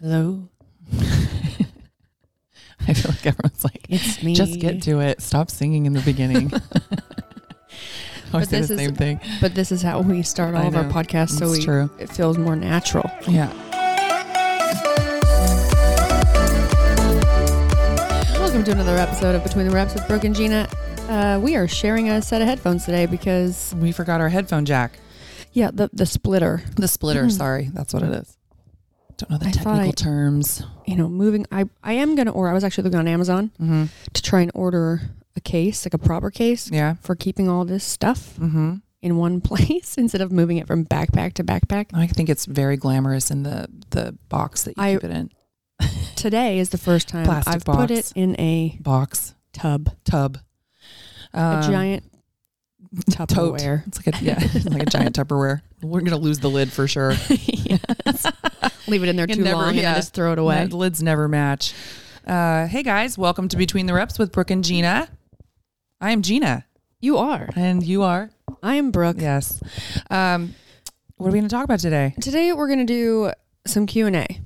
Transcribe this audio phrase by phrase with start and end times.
[0.00, 0.48] Hello.
[0.92, 0.96] I
[2.94, 4.34] feel like everyone's like, It's me.
[4.34, 5.20] just get to it.
[5.20, 6.50] Stop singing in the beginning.
[8.32, 9.20] I say this the is- same thing.
[9.40, 11.90] But this is how we start all I of our podcasts, so we, true.
[11.98, 13.10] it feels more natural.
[13.28, 13.52] Yeah.
[18.38, 20.68] Welcome to another episode of Between the Reps with Brooke and Jeanna.
[21.08, 24.98] Uh, we are sharing a set of headphones today because, We forgot our headphone jack.
[25.52, 26.62] yeah, the the splitter.
[26.76, 27.24] The splitter.
[27.24, 27.32] Mhm.
[27.32, 27.70] Sorry.
[27.74, 28.36] That's what it is.
[29.20, 30.62] Don't know the I technical I- terms.
[30.86, 31.46] You know, moving.
[31.52, 32.50] I I am gonna order.
[32.50, 33.84] I was actually looking on Amazon Mm-hmm.
[34.12, 35.02] to try and order
[35.36, 36.94] a case, like a proper case, Yeah.
[37.02, 38.74] for keeping all this stuff Mm-hmm.
[39.02, 41.86] in one place instead of moving it from backpack to backpack.
[41.94, 45.30] I think it's very glamorous in the, the box that you I- keep it in.
[46.16, 49.34] Today is the first time Plastic I've put it in a Box.
[49.54, 50.36] tub, Tub.
[51.32, 52.04] a Um, giant
[53.10, 53.28] tote.
[53.30, 53.86] Tupperware.
[53.86, 54.38] It's like a yeah,
[54.70, 55.62] like a giant Tupperware.
[55.80, 57.12] We're gonna lose the lid for sure.
[57.30, 58.26] yes.
[58.86, 59.82] Leave it in there too never- long and yeah.
[59.92, 60.66] then just throw it away.
[60.66, 61.74] The lids never match.
[62.26, 65.08] Uh, hey guys, welcome to Between the Reps with Brooke and Jeanna.
[66.00, 66.64] I am Jeanna,
[67.00, 67.48] You are.
[67.56, 68.30] and you are.
[68.62, 69.16] I am Brooke.
[69.20, 69.60] Yes.
[70.10, 70.54] Um,
[71.16, 72.14] what are we going to talk about today?
[72.20, 73.32] Today we're going to do
[73.66, 74.40] some Q&A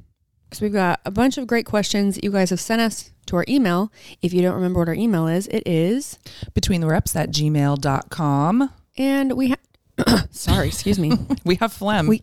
[0.49, 3.37] because we've got a bunch of great questions that you guys have sent us to
[3.37, 3.93] our email.
[4.23, 6.19] If you don't remember what our email is, it is
[6.55, 8.71] Between the Reps at gmail.com.
[8.99, 11.13] and we have, sorry, excuse me.
[11.45, 12.07] We have phlegm.
[12.09, 12.23] We-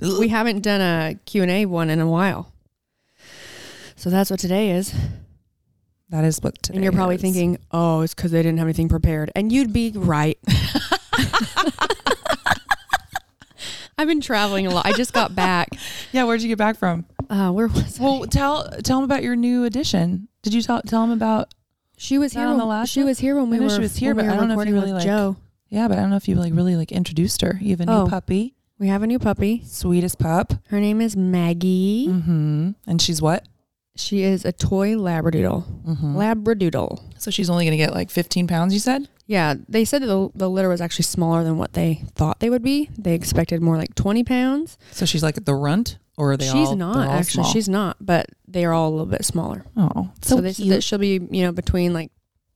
[0.00, 2.52] we haven't done a Q&A one in a while.
[3.96, 4.94] So that's what today is.
[6.10, 7.20] that is what today and you're probably is.
[7.20, 10.38] thinking, "Oh, it's cuz they didn't have anything prepared." And you'd be right.
[14.00, 14.86] I've been traveling a lot.
[14.86, 15.70] I just got back.
[16.10, 17.04] Yeah, where'd you get back from?
[17.28, 18.02] Uh, where was I?
[18.02, 20.28] Well, tell tell them about your new addition.
[20.42, 21.52] Did you tell tell them about?
[21.98, 23.08] She was here on when the last she one?
[23.08, 24.36] was here when we I know were she was here, when we but were I
[24.46, 25.36] don't know if you really, with like- Joe.
[25.68, 27.58] Yeah, but I don't know if you like really like introduced her.
[27.60, 28.06] You have a new Oh.
[28.08, 29.62] puppy, We have a new puppy.
[29.66, 30.52] sweetest pup.
[30.68, 32.06] Her name is Maggie.
[32.08, 32.70] Mm-hmm.
[32.86, 33.46] And she's what?
[33.96, 35.84] She is a toy labradoodle.
[35.84, 36.16] Mm-hmm.
[36.16, 37.20] Labradoodle.
[37.20, 38.72] So she's only going to get like 15 pounds.
[38.72, 39.08] You said?
[39.26, 42.48] Yeah, they said that the, the litter was actually smaller than what they thought they
[42.48, 42.88] would be.
[42.96, 44.78] They expected more like 20 pounds.
[44.92, 46.76] So she's like the runt, or are they She's all?
[46.76, 47.42] not all actually.
[47.42, 47.52] small?
[47.52, 49.64] She's not, but they are all a little bit smaller.
[49.76, 52.10] oh, So, so, they said that she'll be, you know, between like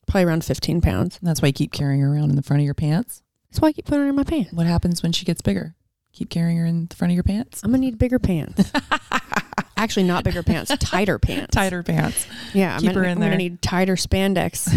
[0.06, 1.18] probably around 15 pounds.
[1.20, 3.22] That's why you keep carrying her around in the front of your pants.
[3.50, 4.52] That's why I keep putting her in my pants.
[4.52, 5.74] What happens when she gets bigger?
[6.12, 7.62] Keep carrying her in the front of your pants.
[7.64, 8.70] I'm gonna need bigger pants.
[9.76, 11.52] Actually, not bigger pants, tighter pants.
[11.52, 12.26] Tighter pants.
[12.54, 13.30] Yeah, I'm gonna, her in I'm there.
[13.30, 14.68] gonna need tighter spandex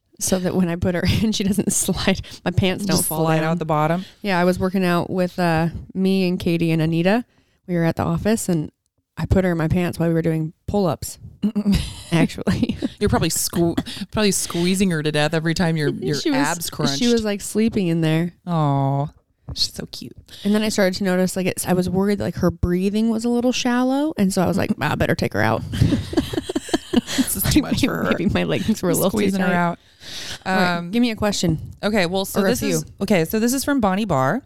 [0.20, 2.20] so that when I put her in, she doesn't slide.
[2.44, 3.44] My pants don't Just fall slide down.
[3.52, 4.04] out the bottom.
[4.20, 7.24] yeah, I was working out with uh, me and Katie and Anita.
[7.66, 8.70] We were at the office, and
[9.16, 11.18] I put her in my pants while we were doing pull-ups.
[12.12, 16.38] Actually, You're probably sque- probably squeezing her to death every time your your she was,
[16.38, 16.98] abs crunch.
[16.98, 19.10] She was like sleeping in there, oh,
[19.54, 20.16] she's so cute.
[20.44, 21.66] and then I started to notice like it's.
[21.66, 24.70] I was worried like her breathing was a little shallow, and so I was like,
[24.80, 25.62] "Ah, I better take her out.
[26.92, 28.10] This is too much for her.
[28.10, 29.78] Maybe my leggings were a little too Squeezing her out.
[30.46, 31.58] All right, Um, give me a question.
[31.82, 33.24] Okay, well, so Or this is okay.
[33.26, 34.42] So this is from Bonnie Barr,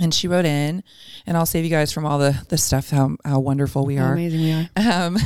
[0.00, 0.82] and she wrote in,
[1.26, 4.06] and I'll save you guys from all the the stuff how how wonderful we How
[4.06, 4.12] are.
[4.12, 4.68] amazing we are.
[4.76, 5.18] Um,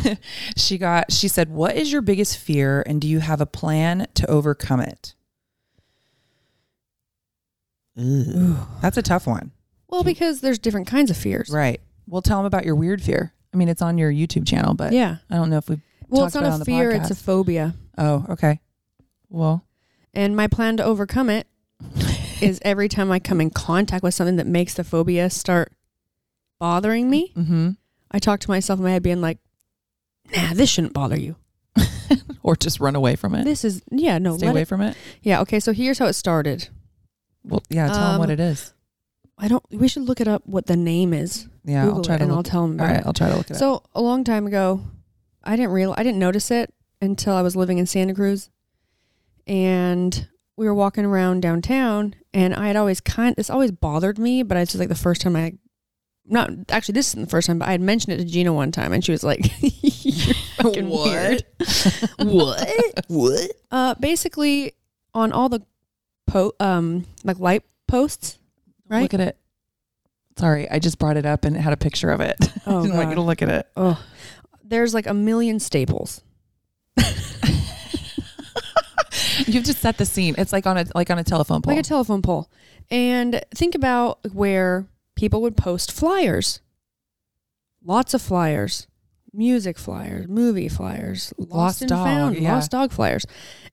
[0.57, 4.07] she got she said, "What is your biggest fear, and do you have a plan
[4.15, 5.15] to overcome it?"
[7.97, 9.53] That's a tough one,
[9.89, 11.49] Well, because there's different kinds of fears.
[11.51, 11.81] right?
[12.07, 13.33] Well, tell them about your weird fear.
[13.53, 15.17] I mean, it's on your YouTube channel, but Yeah.
[15.31, 15.81] I don't know if we.
[16.09, 17.23] Well, talked it's not about it a the fear, it's a podcast.
[17.23, 17.75] phobia.
[17.99, 18.61] Oh, okay.
[19.31, 19.65] Well,
[20.15, 21.47] And my plan to overcome it
[22.41, 25.73] is every time I come in contact with something that makes the phobia start
[26.61, 27.71] bothering me, mm-hmm.
[28.11, 29.39] I talk to myself in my head being like,
[30.37, 31.37] nah, this shouldn't bother you.
[32.43, 33.45] or just run away from it.
[33.45, 34.97] This is, yeah, no, Stay let away it- from it.
[35.23, 36.69] Yeah, okay, so here's how it started.
[37.47, 37.87] Well, yeah.
[37.89, 38.73] Tell them what Um, it is.
[39.39, 41.47] I don't, we should look it up what the name is.
[41.65, 42.39] Yeah, Google I'll try it to and look.
[42.39, 43.07] I'll tell them All right, it.
[43.07, 43.59] I'll try to look it up.
[43.59, 44.81] So a long time ago,
[45.45, 48.49] I didn't real I didn't notice it until I was living in Santa Cruz,
[49.47, 54.43] and we were walking around downtown, and I had always kind this always bothered me,
[54.43, 55.53] but it's just like the first time I,
[56.25, 58.73] not actually this isn't the first time, but I had mentioned it to Jeanna one
[58.73, 61.11] time, and she was like, "You're fucking What?
[61.11, 61.45] weird."
[62.19, 63.05] what?
[63.09, 63.51] What?
[63.71, 64.73] Uh, basically
[65.15, 65.61] on all the
[66.27, 68.39] po um like light posts,
[68.89, 69.03] right?
[69.03, 69.37] Look at it.
[70.39, 72.37] Sorry, I just brought it up and had a picture of it.
[72.67, 73.69] Oh, I didn't want you to look at it.
[73.77, 74.03] oh,
[74.65, 76.23] there's like a million staples.
[79.47, 80.35] You have to set the scene.
[80.39, 81.75] It's like on a like on a telephone pole.
[81.75, 82.51] like a telephone pole.
[82.91, 86.61] And think about where people would post flyers.
[87.85, 88.87] Lots of flyers.
[89.33, 92.55] Music flyers, movie flyers, lost, Lost and dog, found, yeah.
[92.55, 93.27] lost dog flyers.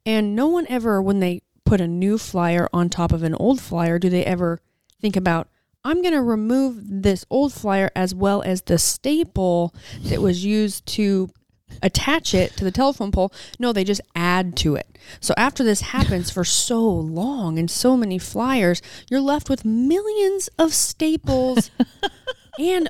[0.05, 3.61] And no one ever when they put a new flyer on top of an old
[3.61, 4.61] flyer, do they ever
[5.01, 5.47] think about,
[5.83, 9.73] I'm going to remove this old flyer as well as the staple
[10.03, 11.29] that was used to
[11.81, 13.33] attach it to the telephone pole.
[13.59, 14.97] No, they just add to it.
[15.19, 20.49] So after this happens for so long and so many flyers, you're left with millions
[20.59, 21.71] of staples
[22.59, 22.89] and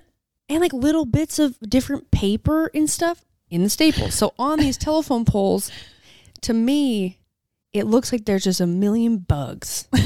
[0.49, 4.13] and like little bits of different paper and stuff in the staples.
[4.13, 5.71] So on these telephone poles,
[6.41, 7.19] to me,
[7.73, 9.87] it looks like there's just a million bugs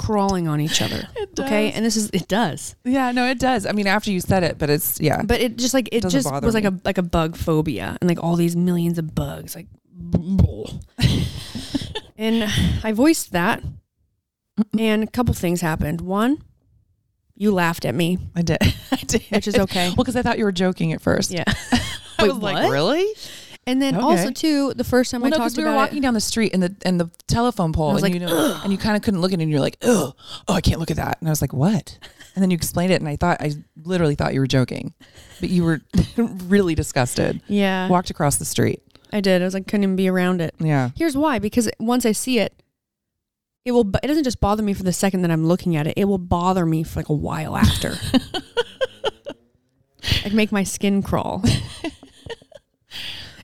[0.00, 1.08] crawling on each other.
[1.38, 1.76] Okay, does.
[1.76, 3.66] and this is it does, Yeah, no, it does.
[3.66, 5.22] I mean, after you said it, but it's yeah.
[5.22, 6.70] but it just like it Doesn't just bother was like me.
[6.70, 9.66] a like a bug phobia and like all these millions of bugs like.
[12.16, 12.44] and
[12.84, 13.62] I voiced that,
[14.78, 16.00] and a couple things happened.
[16.00, 16.40] One,
[17.34, 18.58] you laughed at me, I did.
[18.92, 19.22] I did.
[19.30, 19.88] which is okay.
[19.88, 21.32] Well, because I thought you were joking at first.
[21.32, 21.44] Yeah.
[21.46, 22.70] I Wait, was like, what?
[22.70, 23.06] really?
[23.68, 24.04] And then Okay.
[24.04, 26.14] also too, the first time Well, I no, talked we about were walking it, down
[26.14, 28.96] the street and the and the telephone pole, and like, you know, and you kind
[28.96, 30.14] of couldn't look at it, and you're like, oh,
[30.48, 31.98] oh, I can't look at that, and I was like, what?
[32.34, 33.52] And then you explained it, and I thought I
[33.84, 34.94] literally thought you were joking,
[35.40, 35.80] but you were
[36.16, 37.42] really disgusted.
[37.46, 38.80] yeah, Walked across the street.
[39.12, 39.42] I did.
[39.42, 40.54] I was like, couldn't even be around it.
[40.58, 40.90] Yeah.
[40.96, 42.54] Here's why: because once I see it,
[43.66, 43.88] it will.
[44.02, 45.94] It doesn't just bother me for the second that I'm looking at it.
[45.96, 47.96] It will bother me for like a while after.
[50.24, 51.42] like make my skin crawl.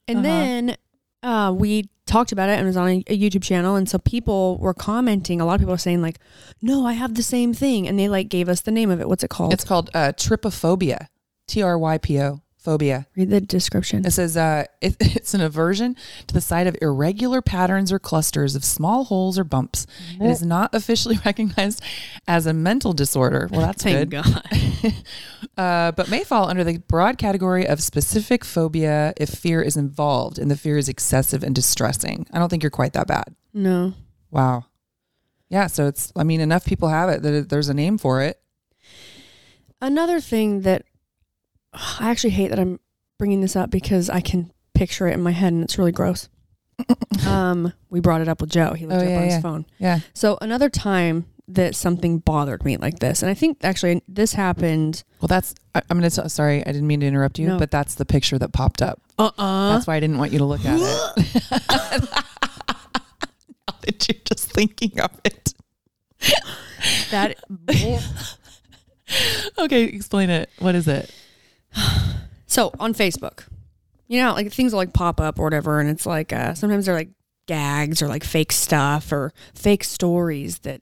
[0.08, 0.22] And Uh-huh.
[0.22, 0.76] then
[1.22, 3.98] uh, we talked about it and it was on a, a YouTube channel, and so
[3.98, 5.40] people were commenting.
[5.40, 6.18] A lot of people were saying like,
[6.60, 9.08] "No, I have the same thing," and they like gave us the name of it.
[9.08, 9.52] What's it called?
[9.52, 11.06] It's called uh, trypophobia.
[11.46, 13.06] T R Y P O phobia.
[13.14, 14.04] Read the description.
[14.06, 15.96] It says uh, it, it's an aversion
[16.26, 19.86] to the sight of irregular patterns or clusters of small holes or bumps.
[20.20, 21.82] It is not officially recognized
[22.26, 23.48] as a mental disorder.
[23.52, 24.24] Well, that's Thank good.
[24.24, 24.42] God.
[25.56, 30.38] uh, but may fall under the broad category of specific phobia if fear is involved
[30.38, 32.26] and the fear is excessive and distressing.
[32.32, 33.34] I don't think you're quite that bad.
[33.52, 33.92] No.
[34.30, 34.64] Wow.
[35.50, 35.66] Yeah.
[35.66, 38.40] So it's, I mean, enough people have it that it, there's a name for it.
[39.80, 40.86] Another thing that
[41.74, 42.78] I actually hate that I'm
[43.18, 46.28] bringing this up because I can picture it in my head and it's really gross.
[47.26, 48.72] um, we brought it up with Joe.
[48.74, 49.40] He looked Oh, it up yeah, on his yeah.
[49.40, 49.66] phone.
[49.78, 49.98] Yeah.
[50.12, 55.04] So another time that something bothered me like this, and I think actually this happened.
[55.20, 57.58] Well, that's, I, I'm going to, sorry, I didn't mean to interrupt you, No.
[57.58, 59.00] but that's the picture that popped up.
[59.18, 60.80] Uh uh That's why I didn't want you to look at it.
[63.68, 65.54] now that you're just thinking of it.
[67.10, 67.36] that.
[69.58, 70.50] Okay, explain it.
[70.58, 71.14] What is it?
[72.46, 73.48] So on Facebook,
[74.06, 76.86] you know, like things will like pop up or whatever, and it's like uh, sometimes
[76.86, 77.08] they're like
[77.46, 80.80] gags or like fake stuff or fake stories that,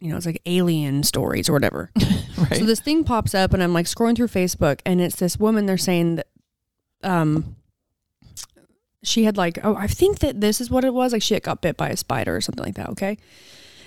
[0.00, 1.90] you know, it's like alien stories or whatever.
[2.40, 2.56] Right.
[2.56, 5.66] So this thing pops up, and I'm like scrolling through Facebook, and it's this woman.
[5.66, 6.26] They're saying that,
[7.02, 7.56] um,
[9.02, 11.12] she had like, oh, I think that this is what it was.
[11.12, 12.88] Like she had got bit by a spider or something like that.
[12.90, 13.18] Okay.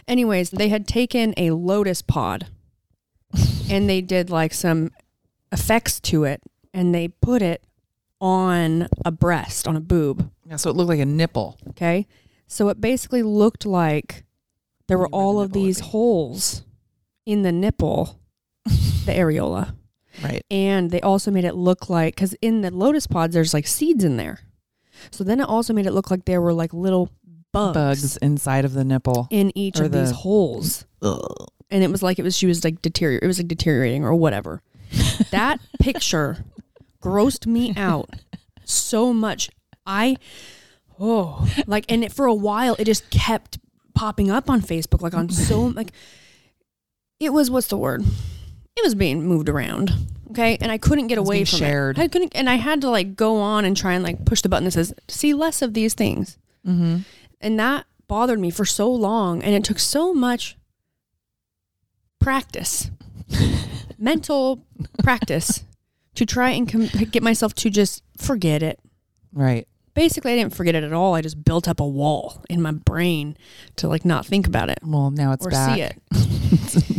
[0.07, 2.45] Anyways, they had taken a lotus pod,
[3.71, 4.91] and they did like some
[5.53, 6.41] effects to it,
[6.73, 7.63] and they put it
[8.19, 10.29] on a breast, on a boob.
[10.49, 11.57] yeah, so it looked like a nipple.
[11.69, 12.07] Okay.
[12.47, 14.23] So it basically looked like
[14.87, 16.63] there were Where the all of these holes
[17.25, 18.19] in the nipple,
[18.65, 19.75] the areola.
[20.23, 20.43] Right.
[20.51, 24.03] And they also made it look like, because in the lotus pods, there's like seeds
[24.03, 24.39] in there.
[25.11, 27.09] So then it also made it look like there were like little
[27.51, 29.27] bugs, Bugs inside of the nipple.
[29.31, 30.85] in each of these the- holes.
[31.01, 33.23] And it was like it was, she was like deteriorate.
[33.23, 34.61] It was like deteriorating or whatever.
[35.31, 36.45] That picture
[37.01, 38.09] grossed me out
[38.63, 39.49] so much.
[39.85, 40.17] I,
[40.99, 43.59] oh, like, and it, for a while, it just kept
[43.93, 45.91] popping up on Facebook, like on so, like,
[47.19, 48.03] it was, what's the word?
[48.75, 49.91] It was being moved around.
[50.31, 50.57] Okay.
[50.59, 51.97] And I couldn't get away from shared.
[51.97, 52.01] it.
[52.01, 54.49] I couldn't, and I had to like go on and try and like push the
[54.49, 56.37] button that says, see less of these things.
[56.65, 56.99] Mm-hmm.
[57.39, 59.43] And that bothered me for so long.
[59.43, 60.57] And it took so much
[62.19, 62.89] practice,
[64.03, 64.65] mental
[65.03, 65.63] practice
[66.15, 68.79] to try and com- get myself to just forget it.
[69.31, 69.67] Right.
[69.95, 71.13] Basically, I didn't forget it at all.
[71.13, 73.37] I just built up a wall in my brain
[73.75, 75.75] to like not think about it Well, now it's or back.
[75.75, 76.01] see it.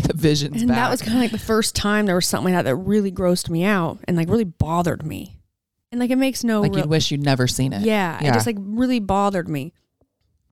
[0.05, 0.77] the vision's and back.
[0.77, 3.11] that was kind of like the first time there was something like that that really
[3.11, 5.41] grossed me out and like really bothered me.
[5.91, 7.83] And like it makes no like real- you'd wish you'd never seen it.
[7.83, 9.73] Yeah, it just like really bothered me.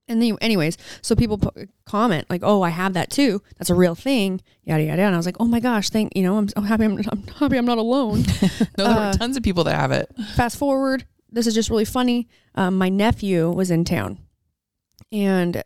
[0.07, 1.39] And then, anyways, so people
[1.85, 3.41] comment like, "Oh, I have that too.
[3.57, 5.01] That's a real thing." Yada yada.
[5.03, 6.83] And I was like, "Oh my gosh, thank you know, I'm so happy.
[6.83, 7.57] I'm, I'm happy.
[7.57, 8.23] I'm not alone."
[8.77, 10.09] No, there Uh, were tons of people that have it.
[10.35, 11.05] Fast forward.
[11.31, 12.27] This is just really funny.
[12.55, 14.17] Um, my nephew was in town,
[15.11, 15.63] and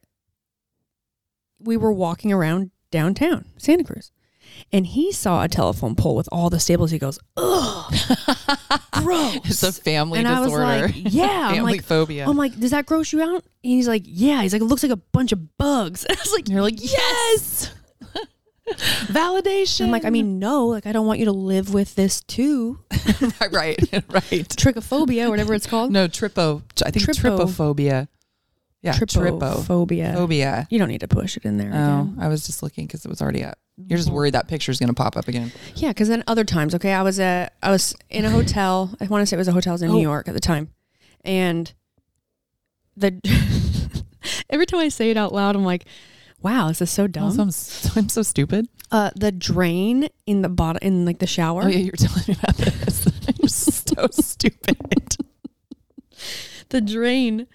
[1.59, 4.11] we were walking around downtown Santa Cruz,
[4.71, 6.91] and he saw a telephone pole with all the staples.
[6.91, 7.93] He goes, "Ugh,
[8.91, 10.65] gross." It's a family and I was disorder.
[10.87, 12.25] like, "Yeah." I'm family like, phobia.
[12.27, 13.43] I'm like, does that gross you out?
[13.43, 14.41] And he's like, yeah.
[14.41, 16.05] He's like, it looks like a bunch of bugs.
[16.05, 17.73] And I was like, You're like, yes.
[19.07, 19.85] Validation.
[19.85, 22.79] I'm like, I mean, no, like I don't want you to live with this too.
[23.51, 24.49] right, right, right.
[24.49, 25.91] Trichophobia, whatever it's called.
[25.91, 26.63] No, tripo.
[26.85, 27.39] I think Tripo.
[27.39, 28.07] trypophobia.
[28.83, 29.39] Yeah, tripo.
[29.39, 30.13] Trypophobia.
[30.15, 30.67] Phobia.
[30.69, 31.71] You don't need to push it in there.
[31.73, 32.17] Oh, again.
[32.19, 33.57] I was just looking because it was already up.
[33.77, 35.51] You're just worried that picture's going to pop up again.
[35.75, 38.95] Yeah, because then other times, okay, I was at I was in a hotel.
[39.01, 39.93] I want to say it was a hotel in Oh.
[39.93, 40.69] New York at the time,
[41.23, 41.71] and
[42.95, 43.19] the
[44.49, 45.85] every time I say it out loud, I'm like,
[46.41, 48.67] "Wow, this is so dumb." Also, I'm, so, I'm so stupid.
[48.91, 51.63] Uh, the drain in the bottom in like the shower.
[51.63, 53.05] Oh yeah, you were telling me about this.
[53.27, 54.77] I'm so stupid.
[56.69, 57.47] the drain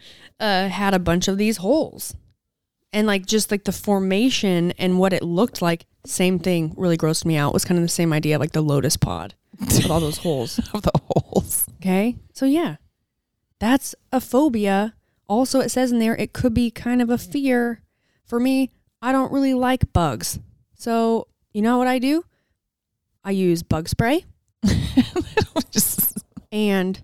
[0.43, 2.15] uh, had a bunch of these holes.
[2.93, 7.25] And like just like the formation and what it looked like, same thing really grossed
[7.25, 7.51] me out.
[7.51, 10.59] It was kind of the same idea, like the lotus pod with all those holes.
[10.75, 11.67] of the holes.
[11.77, 12.17] Okay.
[12.35, 12.77] So yeah,
[13.61, 14.95] that's a phobia.
[15.27, 17.81] Also, it says in there it could be kind of a fear.
[18.27, 18.71] For me,
[19.01, 20.39] I don't really like bugs.
[20.75, 22.25] So you know what I do?
[23.25, 24.25] I use bug spray
[25.71, 26.19] just
[26.51, 27.03] and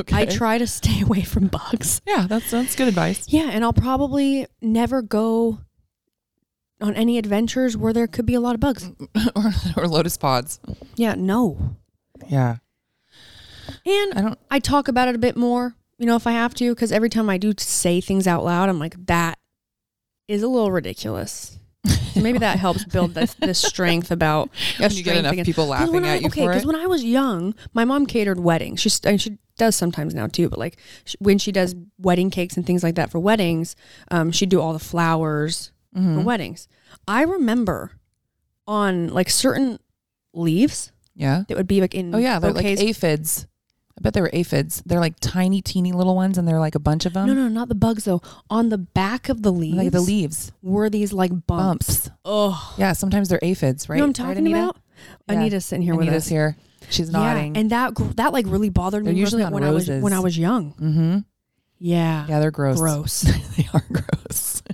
[0.00, 0.16] okay.
[0.16, 2.00] I try to stay away from bugs.
[2.06, 3.24] yeah, that's that's good advice.
[3.28, 5.58] Yeah, and I'll probably never go
[6.80, 8.90] on any adventures where there could be a lot of bugs.
[9.36, 10.60] or, or lotus pods.
[10.96, 11.76] Yeah, no.
[12.28, 12.56] Yeah,
[13.86, 14.38] And I don't.
[14.50, 17.10] I talk about it a bit more, you know, if I have to, because every
[17.10, 19.38] time I do say things out loud, I'm like, that
[20.28, 21.58] is a little ridiculous.
[22.14, 24.48] So maybe that helps build this, this strength about
[24.78, 26.42] a When you get strength enough against- people 'Cause laughing when I, at you okay,
[26.44, 28.80] for because when I was young, my mom catered weddings.
[28.80, 32.56] She's and she does sometimes now too, but like sh- when she does wedding cakes
[32.56, 33.76] and things like that for weddings,
[34.10, 36.24] um, she'd do all the flowers for Mhm.
[36.24, 36.66] weddings.
[37.06, 37.92] I remember
[38.66, 39.78] on like certain
[40.32, 41.44] leaves Yeah.
[41.48, 43.46] that would be like in Oh yeah, they're like aphids.
[43.96, 44.82] I bet they were aphids.
[44.84, 47.28] They're like tiny, teeny little ones, and they're like a bunch of them.
[47.28, 48.20] no, no, not the bugs though.
[48.50, 52.08] On the back of the leaves, like the leaves were these like bumps.
[52.08, 52.10] bumps.
[52.24, 53.96] Oh, Yeah, sometimes they're aphids, right?
[53.96, 54.58] you know what I'm Right, talking Anita?
[54.64, 54.76] about?
[55.28, 55.34] Yeah.
[55.36, 56.28] Anita's sitting here with Anita's us.
[56.28, 56.56] here.
[56.90, 57.54] She's nodding.
[57.54, 59.10] Yeah, and that that like really bothered me.
[59.12, 60.72] They're usually when I was when I was young.
[60.74, 61.18] mm-hmm.
[61.78, 62.78] Yeah, Yeah, they're gross.
[62.78, 63.20] gross.
[63.56, 64.62] they are gross.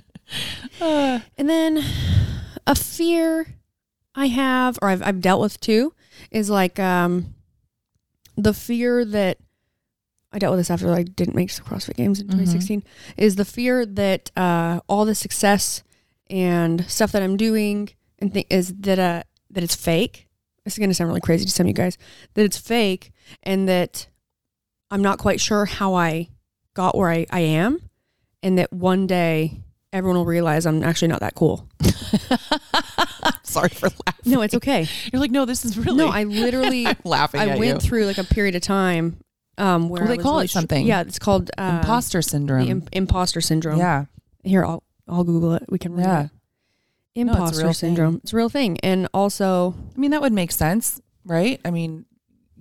[0.79, 1.83] Uh, And then
[2.65, 3.45] a fear
[4.15, 5.93] I have, or I've, I've dealt with too,
[6.31, 7.35] is like um,
[8.37, 9.37] the fear that
[10.31, 12.31] I dealt with this after I didn't make the CrossFit Games in Mhm.
[12.31, 12.83] 2016.
[13.17, 15.83] Is the fear that uh, all the success
[16.29, 17.89] and stuff that I'm doing
[18.19, 20.29] and th- is that uh, that it's fake.
[20.63, 21.97] This is gonna sound really crazy to some of you guys.
[22.35, 23.11] That it's fake
[23.43, 24.07] and that
[24.91, 26.29] I'm not quite sure how I
[26.73, 27.81] got where I, I am,
[28.43, 29.61] and that one day
[29.93, 31.67] everyone will realize I'm actually not that cool.
[33.43, 34.31] sorry for laughing.
[34.31, 34.87] No, it's okay.
[35.11, 35.97] You're like, no, this is really.
[35.97, 37.89] No, I literally I'm laughing I went you.
[37.89, 39.17] through like a period of time
[39.57, 40.85] um, where Well, they call really it something.
[40.85, 42.65] yeah, it's called uh, Imposter syndrome.
[42.65, 43.77] the im- imposter syndrome.
[43.79, 44.05] yeah.
[44.43, 45.63] Here, I'll I'll Google it.
[45.69, 46.23] We can read Yeah.
[46.25, 46.29] it.
[47.15, 48.21] No, it's Imposter syndrome.
[48.23, 51.59] It's a real thing, and also I mean, that would make sense, right?
[51.65, 52.05] I mean,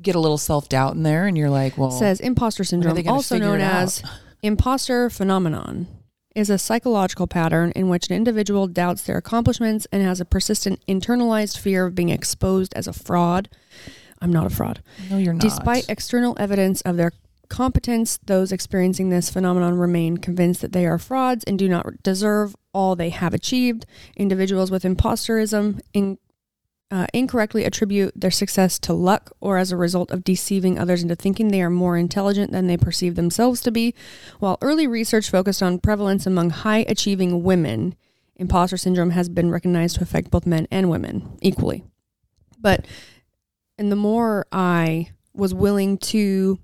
[0.02, 3.38] get a little self doubt in there, and you're like, well, says imposter syndrome, also
[3.38, 4.02] known as
[4.42, 5.86] imposter phenomenon,
[6.34, 10.84] is a psychological pattern in which an individual doubts their accomplishments and has a persistent
[10.88, 13.48] internalized fear of being exposed as a fraud.
[14.20, 14.82] I'm not a fraud.
[15.10, 15.42] no, you're not.
[15.42, 17.12] Despite external evidence of their
[17.50, 22.56] competence, those experiencing this phenomenon remain convinced that they are frauds and do not deserve
[22.72, 23.84] all they have achieved.
[24.16, 26.16] Individuals with imposterism in,
[26.90, 31.14] uh, incorrectly attribute their success to luck or as a result of deceiving others into
[31.14, 33.94] thinking they are more intelligent than they perceive themselves to be.
[34.38, 37.94] While early research focused on prevalence among high achieving women,
[38.36, 41.84] imposter syndrome has been recognized to affect both men and women equally.
[42.58, 42.86] But
[43.76, 46.58] and the more I was willing to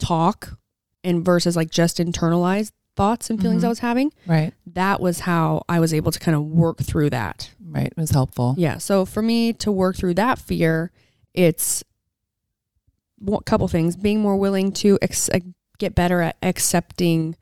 [0.00, 0.58] talk
[1.04, 3.66] and versus like just internalize thoughts and feelings Mhm.
[3.66, 7.10] I was having, right, that was how I was able to kind of work through
[7.10, 7.50] that.
[7.64, 8.54] right, it was helpful.
[8.58, 8.78] Yeah.
[8.78, 10.90] So for me to work through that fear,
[11.34, 11.84] it's
[13.26, 15.38] a couple things: being more willing to ex- uh,
[15.78, 17.36] get better at accepting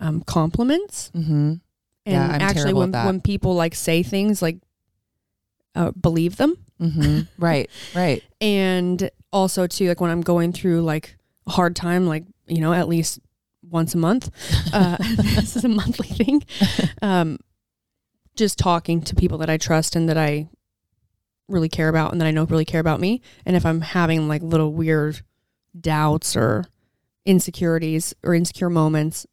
[0.00, 1.32] um, compliments, Mm-hmm.
[1.32, 1.60] and
[2.06, 4.58] Yeah, actually when when people like say things, like
[5.74, 6.56] uh, believe them.
[6.80, 7.20] Mm-hmm.
[7.38, 8.22] right, right.
[8.40, 11.16] and also too like when i'm going through like
[11.48, 13.20] hard time like you know at least
[13.68, 14.30] once a month.
[14.72, 16.42] Uh this is a monthly thing.
[17.02, 17.38] Um
[18.36, 20.48] just talking to people that i trust and that i
[21.48, 23.20] really care about and that i know really care about me.
[23.46, 25.20] And if i'm having like little weird
[25.78, 26.64] doubts or
[27.24, 29.26] insecurities or insecure moments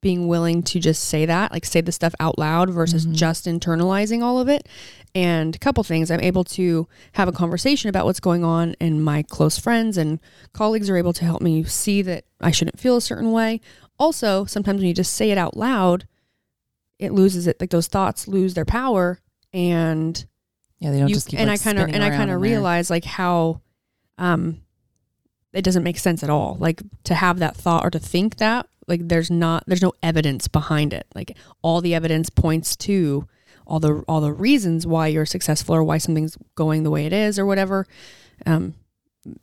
[0.00, 3.14] being willing to just say that like say the stuff out loud versus Mhm.
[3.14, 4.68] just internalizing all of it
[5.14, 9.04] and a couple things i'm able to have a conversation about what's going on and
[9.04, 10.18] my close friends and
[10.52, 13.60] colleagues are able to help me see that i shouldn't feel a certain way
[13.98, 16.06] also sometimes when you just say it out loud
[16.98, 19.20] it loses it like those thoughts lose their power
[19.52, 20.26] and
[20.78, 22.40] Yeah, they don't you, just keep and like, I kind of and I kind of
[22.40, 22.96] realize there.
[22.96, 23.60] like how
[24.18, 24.60] um
[25.52, 26.56] it doesn't make sense at all.
[26.58, 30.48] Like to have that thought or to think that like there's not there's no evidence
[30.48, 31.06] behind it.
[31.14, 33.26] Like all the evidence points to
[33.66, 37.12] all the all the reasons why you're successful or why something's going the way it
[37.12, 37.86] is or whatever.
[38.46, 38.74] Um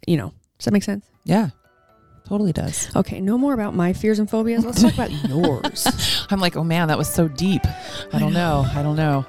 [0.07, 1.05] you know, does that make sense?
[1.23, 1.49] Yeah,
[2.27, 2.95] totally does.
[2.95, 4.63] Okay, no more about my fears and phobias.
[4.65, 5.87] Let's talk about yours.
[6.29, 7.61] I'm like, oh man, that was so deep.
[8.13, 8.65] I don't know.
[8.75, 9.25] I don't know.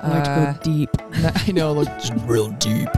[0.00, 0.90] I like to Uh, go deep.
[1.48, 1.88] I know, like
[2.26, 2.88] real deep.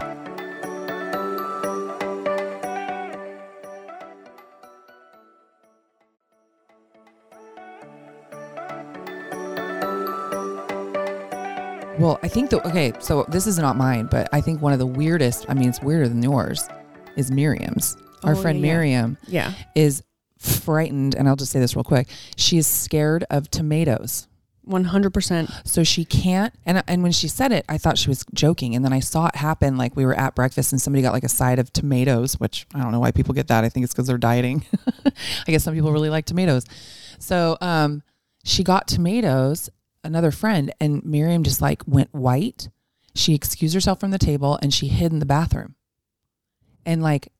[11.98, 14.78] Well, I think that okay, so this is not mine, but I think one of
[14.78, 16.68] the weirdest, I mean it's weirder than yours,
[17.16, 17.96] is Miriam's.
[18.22, 18.72] Our Oh, friend yeah, yeah.
[18.72, 19.52] Miriam Yeah.
[19.74, 20.02] is
[20.38, 22.08] frightened, and I'll just say this real quick.
[22.36, 24.28] She is scared of tomatoes.
[24.68, 25.48] 100%.
[25.66, 28.84] So she can't and and when she said it, I thought she was joking and
[28.84, 31.28] then I saw it happen like we were at breakfast and somebody got like a
[31.28, 33.62] side of tomatoes, which I don't know why people get that.
[33.64, 34.66] I think it's cuz they're dieting.
[35.06, 36.64] I guess some people really like tomatoes.
[37.20, 38.02] So um
[38.44, 39.70] she got tomatoes,
[40.06, 42.68] another friend and Miriam just like went white.
[43.14, 45.74] She excused herself from the table and she hid in the bathroom.
[46.84, 47.32] And like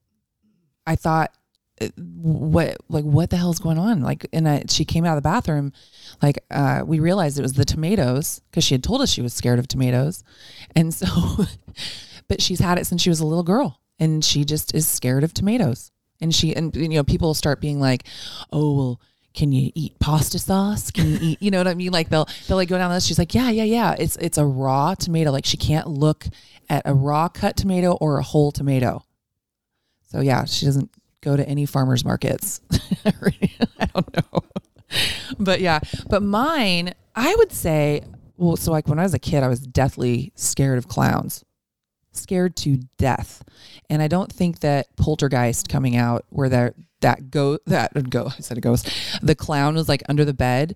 [0.87, 1.33] I thought
[1.81, 5.23] uh, what like what the hell's going on like and I, she came out of
[5.23, 5.75] the bathroom
[6.23, 9.35] like uh, we realized it was the tomatoes because she had told us she was
[9.35, 10.25] scared of tomatoes
[10.75, 11.07] and so
[12.29, 15.23] but she's had it since she was a little girl and she just is scared
[15.23, 18.05] of tomatoes and she and you know people start being like
[18.53, 19.01] oh well
[19.37, 20.91] can you eat pasta sauce?
[20.91, 21.93] Can you eat you know what i mean?
[21.93, 23.95] Like they'll they'll like go down this she's like yeah yeah yeah.
[23.97, 25.31] It's it's a raw tomato.
[25.31, 26.27] Like she can't look
[26.69, 29.05] at a raw cut tomato or a whole tomato.
[30.11, 30.91] So yeah she doesn't
[31.21, 32.61] go to any farmers markets.
[33.05, 34.41] I don't know.
[35.39, 38.03] But yeah, but mine, I would say,
[38.37, 41.45] well, so like when I was a kid, I was deathly scared of clowns,
[42.13, 43.43] scared to death,
[43.91, 46.75] and I don't think that Poltergeist coming out where that
[47.07, 48.91] that go that go I said a ghost,
[49.23, 50.75] the clown was like under the bed,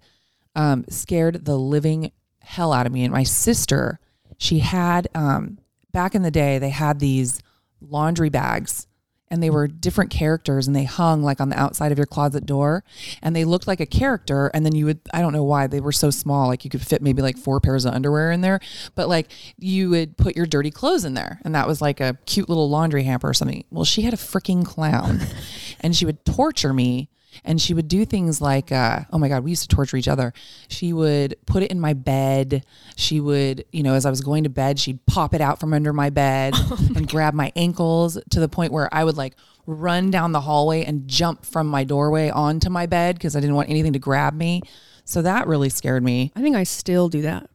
[0.55, 3.03] um, scared the living hell out of me.
[3.03, 3.99] And my sister,
[4.39, 5.59] she had um,
[5.93, 7.43] back in the day, they had these
[7.81, 8.87] laundry bags
[9.31, 12.45] and they were different characters and they hung like on the outside of your closet
[12.45, 12.83] door
[13.23, 15.81] and they looked like a character and then you would I don't know why they
[15.81, 18.61] were so small like you could fit maybe like four pairs of underwear in there
[18.95, 22.19] but like you would put your dirty clothes in there and that was like a
[22.27, 23.65] cute little laundry hamper or something.
[23.71, 25.21] Well she had a freaking clown
[25.81, 27.09] and she would torture me
[27.45, 30.09] and she would do things like uh, oh my god we used to torture each
[30.09, 30.33] other.
[30.69, 32.65] She would put it in my bed.
[32.97, 35.73] She would you know as i was going to bed she'd pop it out from
[35.73, 36.55] under my bed
[36.97, 39.35] and grab my ankles to the point where i would like
[39.67, 43.57] run down the hallway and jump from my doorway onto my bed because i didn't
[43.57, 44.63] want anything to grab me.
[45.05, 46.31] So that really scared me.
[46.37, 47.51] I think I still do that.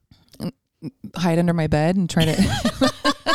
[1.16, 2.94] hide under my bed and try to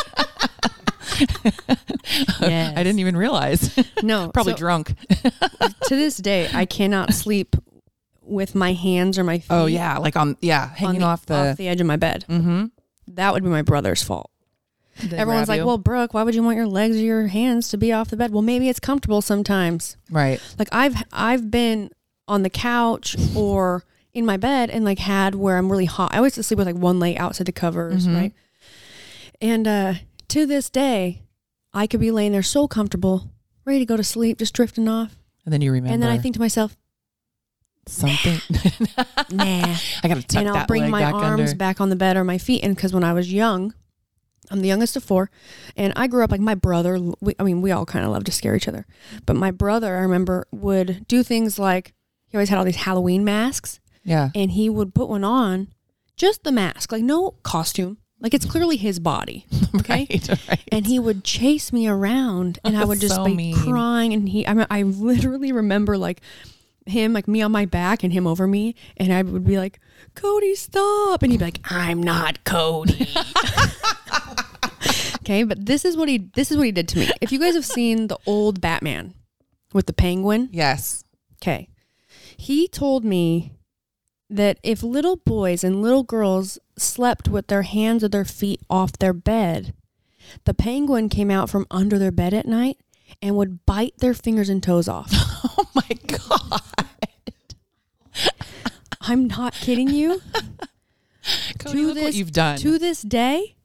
[1.21, 2.73] Yes.
[2.77, 7.55] i didn't even realize No, probably so- drunk to this day, I cannot sleep
[8.21, 9.47] with my hands or my feet.
[9.51, 11.97] oh yeah like on yeah on hanging the, off the off the edge of my
[11.97, 12.25] bed.
[12.29, 12.65] mm-hmm
[13.07, 14.29] That would be my brother's fault.
[15.11, 17.91] Everyone's like, "Well, Brooke, why would you want your legs or your hands to be
[17.91, 19.97] off the bed?" Well, maybe it's comfortable sometimes.
[20.11, 21.89] right Like I've I've been
[22.27, 26.13] on the couch or in my bed and like had where I'm really hot.
[26.13, 28.15] I always sleep with like one leg outside the covers, Mhm.
[28.15, 28.33] right?
[29.41, 29.93] And uh
[30.31, 31.23] to this day,
[31.73, 33.31] I could be laying there so comfortable,
[33.65, 35.17] ready to go to sleep, just drifting off.
[35.45, 36.77] and then you remember And then I think to myself,
[37.87, 38.39] something.
[39.31, 39.75] nah.
[40.03, 41.55] I gotta tuck and I'll bring my back arms under.
[41.55, 42.63] back on the bed or my feet.
[42.63, 43.73] And because when I was young,
[44.49, 45.29] I'm the youngest of four,
[45.77, 46.97] and I grew up like my brother.
[47.21, 48.85] We, I mean, we all kind of love to scare each other,
[49.25, 51.93] but my brother, I remember, would do things like
[52.27, 55.69] he always had all these Halloween masks, Yeah, and he would put one on,
[56.17, 59.45] just the mask, like no costume, like it's clearly his body.
[59.73, 60.05] Okay.
[60.09, 60.59] right, right.
[60.69, 63.55] And he would chase me around, and I would just So be mean.
[63.55, 64.13] crying.
[64.13, 66.19] And he, I, mean, I literally remember like
[66.85, 69.79] him, like me on my back, and him over me, and I would be like,
[70.13, 73.07] "Cody, stop!" And he'd be like, "I'm not Cody."
[75.21, 77.09] okay, but this is what he, this is what he did to me.
[77.21, 79.13] If you guys have seen the old Batman
[79.73, 81.05] with the penguin, yes,
[81.41, 81.69] Okay.
[82.37, 83.53] He told me
[84.31, 88.93] that if little boys and little girls slept with their hands or their feet off
[88.93, 89.73] their bed,
[90.45, 92.77] the penguin came out from under their bed at night
[93.21, 95.11] and would bite their fingers and toes off.
[95.43, 96.61] Oh my god,
[99.01, 100.21] I'm not kidding you.
[101.59, 102.57] Cody, To look what you've done.
[102.59, 103.55] To this day,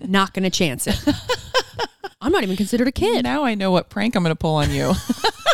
[0.00, 0.96] not going to chance it.
[2.20, 3.24] I'm not even considered a kid.
[3.24, 4.92] Now I know what prank I'm gonna pull on you.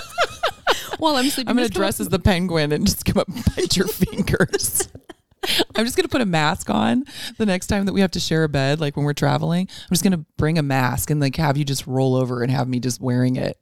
[1.02, 1.50] Well, I'm sleeping.
[1.50, 4.88] I'm gonna dress up- as the penguin and just come up and bite your fingers.
[5.74, 7.04] I'm just gonna put a mask on
[7.38, 9.66] the next time that we have to share a bed, like when we're traveling.
[9.68, 12.68] I'm just gonna bring a mask and like have you just roll over and have
[12.68, 13.58] me just wearing it.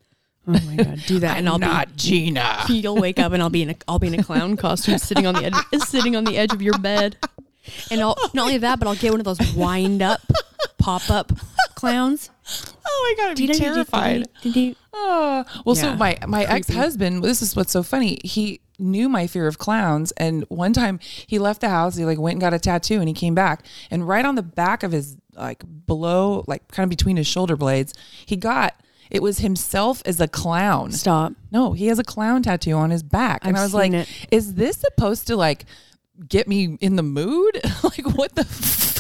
[0.47, 2.65] Oh my god, do that, and I'll not Jeanna.
[2.69, 5.27] You'll wake up and I'll be in a I'll be in a clown costume, sitting
[5.27, 7.17] on the edge, sitting on the edge of your bed,
[7.91, 10.21] and I'll not only that, but I'll get one of those wind up,
[10.79, 11.33] pop up
[11.75, 12.29] clowns.
[12.87, 14.29] Oh my god, I'd be terrified.
[14.93, 17.23] Oh, well, so my my ex husband.
[17.23, 18.19] This is what's so funny.
[18.25, 21.97] He knew my fear of clowns, and one time he left the house.
[21.97, 24.43] He like went and got a tattoo, and he came back, and right on the
[24.43, 27.95] back of his like below, like kind of between his shoulder blades,
[28.27, 28.75] he got
[29.11, 30.93] it was himself as a clown.
[30.93, 31.33] Stop.
[31.51, 34.09] No, he has a clown tattoo on his back, and I've I was seen like,
[34.09, 34.09] it.
[34.31, 35.67] "Is this supposed to like
[36.29, 37.61] get me in the mood?
[37.83, 39.00] like, what the?"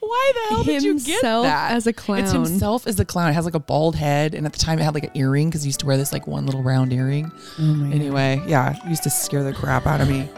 [0.00, 3.04] Why the hell did you get Himself that as a clown, It's himself as a
[3.04, 3.30] clown.
[3.30, 5.48] It has like a bald head, and at the time it had like an earring
[5.50, 7.30] because he used to wear this like one little round earring.
[7.58, 7.94] Oh my god.
[7.94, 10.28] Anyway, yeah, it used to scare the crap out of me.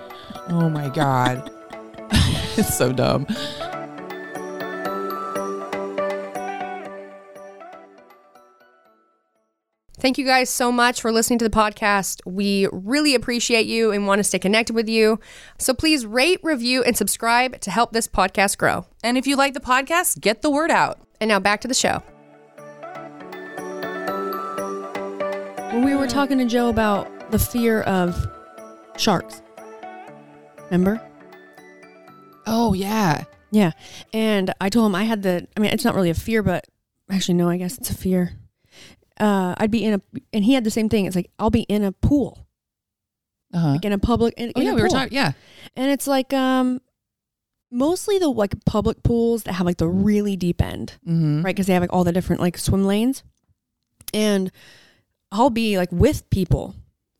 [0.48, 1.50] Oh my god,
[2.56, 3.26] it's so dumb.
[10.02, 12.22] Thank you guys so much for listening to the podcast.
[12.26, 15.20] We really appreciate you and want to stay connected with you.
[15.58, 18.84] So please rate, review, and subscribe to help this podcast grow.
[19.04, 20.98] And if you like the podcast, get the word out.
[21.20, 22.02] And now back to the show.
[25.70, 28.26] When we were talking to Joe about the fear of
[28.96, 29.40] sharks.
[30.64, 31.00] Remember?
[32.48, 33.70] Oh yeah, Yeah.
[34.12, 36.66] And I told him I had the I mean, it's not really a fear, but
[37.08, 38.32] actually no, I guess it's a fear.
[39.20, 40.00] Uh I'd be in a
[40.32, 41.06] and he had the same thing.
[41.06, 42.46] It's like I'll be in a pool.
[43.54, 43.68] uh huh.
[43.72, 45.12] Like in a public in, Oh in yeah, a we were talking.
[45.14, 45.32] Yeah,
[45.76, 46.80] And it's like um
[47.70, 50.98] mostly the like public pools that have like the really deep end.
[51.06, 51.42] mm-hmm.
[51.42, 51.54] right?
[51.54, 53.22] Because they have like all the different like swim lanes,
[54.14, 54.50] and
[55.30, 56.74] I'll be like with people.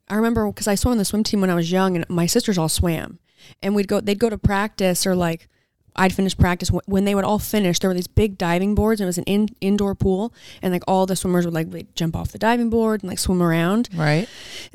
[0.09, 2.27] I remember because I swam on the swim team when I was young, and my
[2.27, 3.19] sisters all swam,
[3.63, 4.01] and we'd go.
[4.01, 5.49] They'd go to practice, or like
[5.95, 6.71] I'd finish practice.
[6.71, 9.25] When they would all finish, there were these big diving boards, and it was an
[9.25, 12.71] in, indoor pool, and like all the swimmers would like they'd jump off the diving
[12.71, 13.89] board and like swim around.
[13.95, 14.29] Right.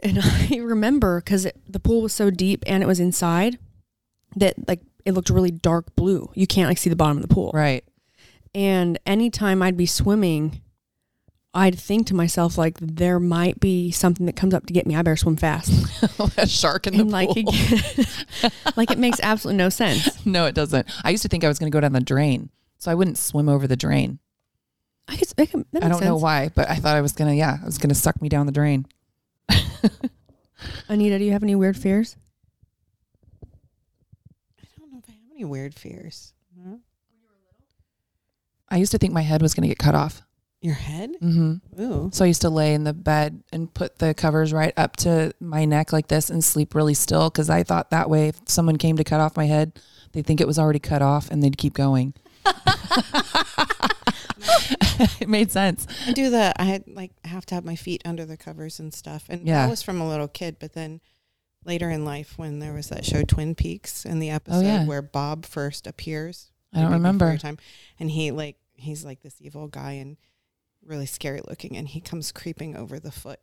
[0.03, 3.57] And I remember because the pool was so deep and it was inside
[4.35, 6.29] that like it looked really dark blue.
[6.35, 7.51] You can't like see the bottom of the pool.
[7.53, 7.83] Right.
[8.53, 10.61] And anytime I'd be swimming,
[11.57, 14.95] I'd think to myself like there might be something that comes up to get me.
[14.95, 15.71] I better swim fast.
[16.37, 17.45] a shark in the like pool.
[17.47, 20.23] it, like it makes absolutely no sense.
[20.23, 20.87] no, it doesn't.
[21.03, 23.17] I used to think I was going to go down the drain, so I wouldn't
[23.17, 24.19] swim over the drain.
[25.07, 27.33] I could, I, could, I don't know why, but I thought I was gonna.
[27.33, 28.85] Yeah, it was gonna suck me down the drain.
[30.89, 32.17] Anita, do you have any weird fears?
[33.41, 36.33] I don't know if I have any weird fears.
[36.61, 36.75] Huh?
[38.69, 40.21] I used to think my head was gonna get cut off.
[40.61, 41.11] Your head?
[41.21, 41.81] Mm-hmm.
[41.81, 42.09] Ooh.
[42.11, 45.33] So I used to lay in the bed and put the covers right up to
[45.39, 48.77] my neck like this and sleep really still because I thought that way if someone
[48.77, 49.79] came to cut off my head,
[50.13, 52.13] they'd think it was already cut off and they'd keep going.
[55.19, 55.85] it made sense.
[56.07, 56.55] I do that.
[56.59, 59.25] I had like have to have my feet under the covers and stuff.
[59.29, 59.63] And Yeah.
[59.65, 61.01] that was from a little kid, but then
[61.65, 64.85] later in life when there was that show Twin Peaks in the episode yeah.
[64.85, 66.51] where Bob first appears.
[66.73, 67.37] I don't remember.
[67.37, 67.57] Time,
[67.99, 70.17] and he like he's like this evil guy and
[70.87, 73.39] really scary looking and he comes creeping over the foot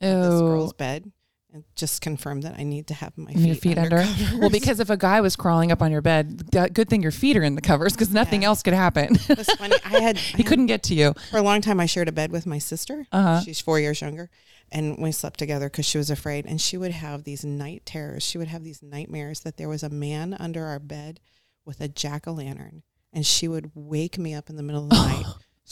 [0.00, 1.10] of this Oh, girl's bed
[1.52, 3.98] and just confirmed that I need to have my And your feet, feet under?
[4.02, 4.34] covers.
[4.38, 7.36] well, because if a guy was crawling up on your bed, good thing your feet
[7.36, 8.48] are in the covers because nothing Yeah.
[8.48, 9.16] else could happen.
[9.28, 9.76] it was funny.
[9.84, 11.14] I had I he had- couldn't get to you.
[11.30, 13.06] for a long time I shared a bed with my sister.
[13.12, 13.40] Uh-huh.
[13.40, 14.30] She's four years younger.
[14.72, 16.44] And we slept together because she was afraid.
[16.44, 18.24] And she would have these night terrors.
[18.24, 21.20] She would have these nightmares that there was a man under our bed
[21.64, 22.82] with a jack o' lantern.
[23.12, 25.24] And she would wake me up in the middle of the night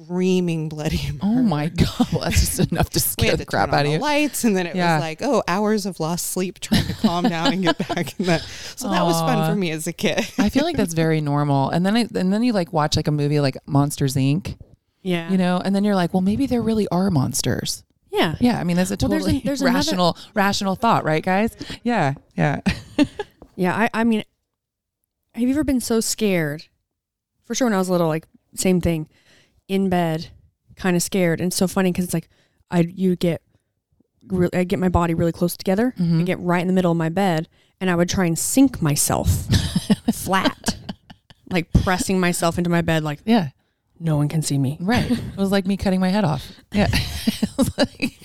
[0.00, 1.38] screaming bloody oh murder.
[1.40, 3.80] Oh my god, well, that's just enough to We scare had the crap turn on
[3.80, 4.02] out of the you.
[4.02, 4.96] lights, and then it Yeah.
[4.96, 8.26] was like, oh, hours of lost sleep trying to calm down and get back in
[8.26, 8.42] that.
[8.76, 10.18] So that was fun for me as a kid.
[10.38, 11.70] I feel like that's very normal.
[11.70, 14.56] And then I, and then you like watch like a movie like Monsters Inc.
[15.02, 15.30] Yeah.
[15.30, 17.82] You know, and then you're like, well, maybe there really are monsters.
[18.10, 18.36] Yeah.
[18.40, 21.22] Yeah, I mean that's a Well, there's totally an- there's another- rational rational thought, right,
[21.24, 21.56] guys?
[21.82, 22.60] Yeah, yeah.
[23.56, 23.76] Yeah.
[23.76, 24.24] I, I mean,
[25.34, 26.64] have you ever been so scared?
[27.44, 29.08] For sure, when I was little, like same thing,
[29.72, 30.28] in bed,
[30.76, 32.28] kind of scared, and it's so funny because it's like
[32.70, 33.42] I you get,
[34.52, 36.18] I get my body really close together, Mhm.
[36.18, 37.48] and get right in the middle of my bed,
[37.80, 39.28] and I would try and sink myself
[40.12, 40.76] flat,
[41.50, 43.48] like pressing myself into my bed, like yeah,
[43.98, 44.76] no one can see me.
[44.80, 45.10] right.
[45.10, 46.50] It was like me cutting my head off.
[46.72, 46.88] Yeah.
[46.92, 48.18] It was like-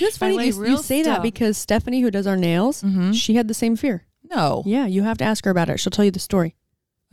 [0.00, 3.14] It's funny you, you say that because Stephanie, who does our nails, Mhm.
[3.14, 4.04] she had the same fear.
[4.30, 5.78] No, Yeah, you have to ask her about it.
[5.80, 6.54] She'll tell you the story.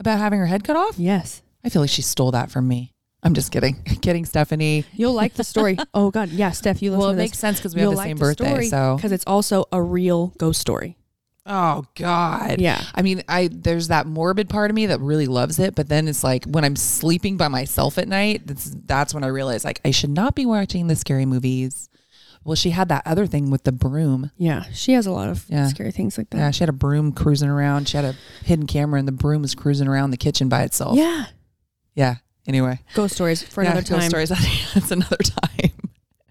[0.00, 0.98] about having her head cut off.
[0.98, 1.40] Yes.
[1.64, 2.93] I feel like she stole that from me.
[3.24, 3.82] I'm just kidding.
[4.02, 4.84] kidding, Stephanie.
[4.92, 5.78] You'll like the story.
[5.94, 7.98] oh God, yeah, Steph, you listen Well, it makes sense because we You'll have the
[7.98, 8.44] like same the birthday.
[8.50, 10.96] story So because it's also a real ghost story.
[11.46, 12.58] Oh God.
[12.60, 12.82] Yeah.
[12.94, 16.08] I mean, I there's that morbid part of me that really loves it, but then
[16.08, 19.80] it's like when I'm sleeping by myself at night, that's that's when I realize like
[19.84, 21.88] I should not be watching the scary movies.
[22.44, 24.30] Well, she had that other thing with the broom.
[24.36, 24.64] Yeah.
[24.72, 25.68] She has a lot of Yeah.
[25.68, 26.36] scary things like that.
[26.38, 27.88] Yeah, she had a broom cruising around.
[27.88, 30.96] She had a hidden camera, and the broom was cruising around the kitchen by itself.
[30.98, 31.26] Yeah.
[31.94, 32.16] Yeah.
[32.46, 34.28] Anyway, Ghost stories for Yeah, another ghost stories.
[34.74, 35.70] That's another time.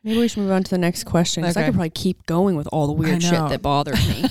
[0.04, 2.56] Maybe we should move on to the next question because I could probably keep going
[2.56, 4.26] with all the weird shit that bothers me.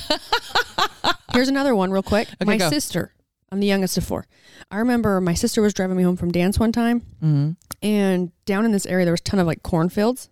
[1.33, 2.29] Here's another one, real quick.
[2.29, 2.69] Okay, my go.
[2.69, 3.15] sister.
[3.51, 4.27] I'm the youngest of four.
[4.71, 7.51] I remember my sister was driving me home from dance one time, Mm-hmm.
[7.83, 10.29] and down in this area there was a ton of like cornfields,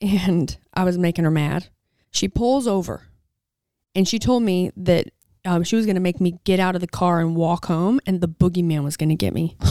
[0.00, 1.68] and I was making her mad.
[2.10, 3.02] She pulls over,
[3.94, 5.08] and she told me that
[5.48, 8.00] um, she was going to make me get out of the car and walk home,
[8.06, 9.56] and the boogeyman was going to get me.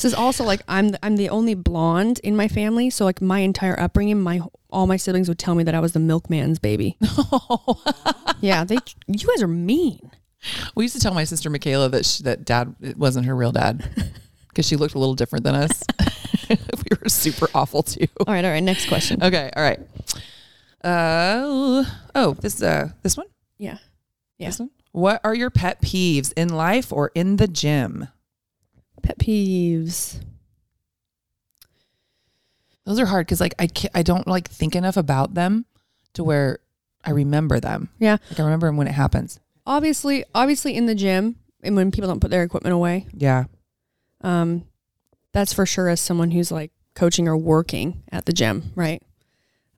[0.00, 3.20] This is also like I'm the, I'm the only blonde in my family, so like
[3.20, 6.58] my entire upbringing, my all my siblings would tell me that I was the milkman's
[6.58, 6.96] baby.
[8.40, 10.10] yeah, they you guys are mean.
[10.74, 13.52] we used to tell my sister Michaela that she, that dad it wasn't her real
[13.52, 13.86] dad
[14.48, 15.82] because she looked a little different than us.
[16.48, 18.06] we were super awful too.
[18.26, 18.62] All right, all right.
[18.62, 19.22] Next question.
[19.22, 19.80] Okay, all right.
[20.82, 23.26] Uh oh, this uh this one.
[23.58, 23.78] Yeah,
[24.38, 24.48] Yeah.
[24.48, 24.70] This one.
[24.92, 28.08] What are your pet peeves in life or in the gym?
[29.02, 30.20] pet peeves.
[32.84, 35.64] Those are hard because like I ca I don't like think enough about them
[36.14, 36.58] to where
[37.04, 37.90] I remember them.
[37.98, 38.16] Yeah.
[38.30, 39.38] Like I remember them when it happens.
[39.66, 43.06] Obviously, obviously in the gym and when people don't put their equipment away.
[43.14, 43.44] Yeah.
[44.22, 44.64] Um,
[45.32, 45.88] that's for sure.
[45.88, 49.02] As someone who's like coaching or working at the gym, right?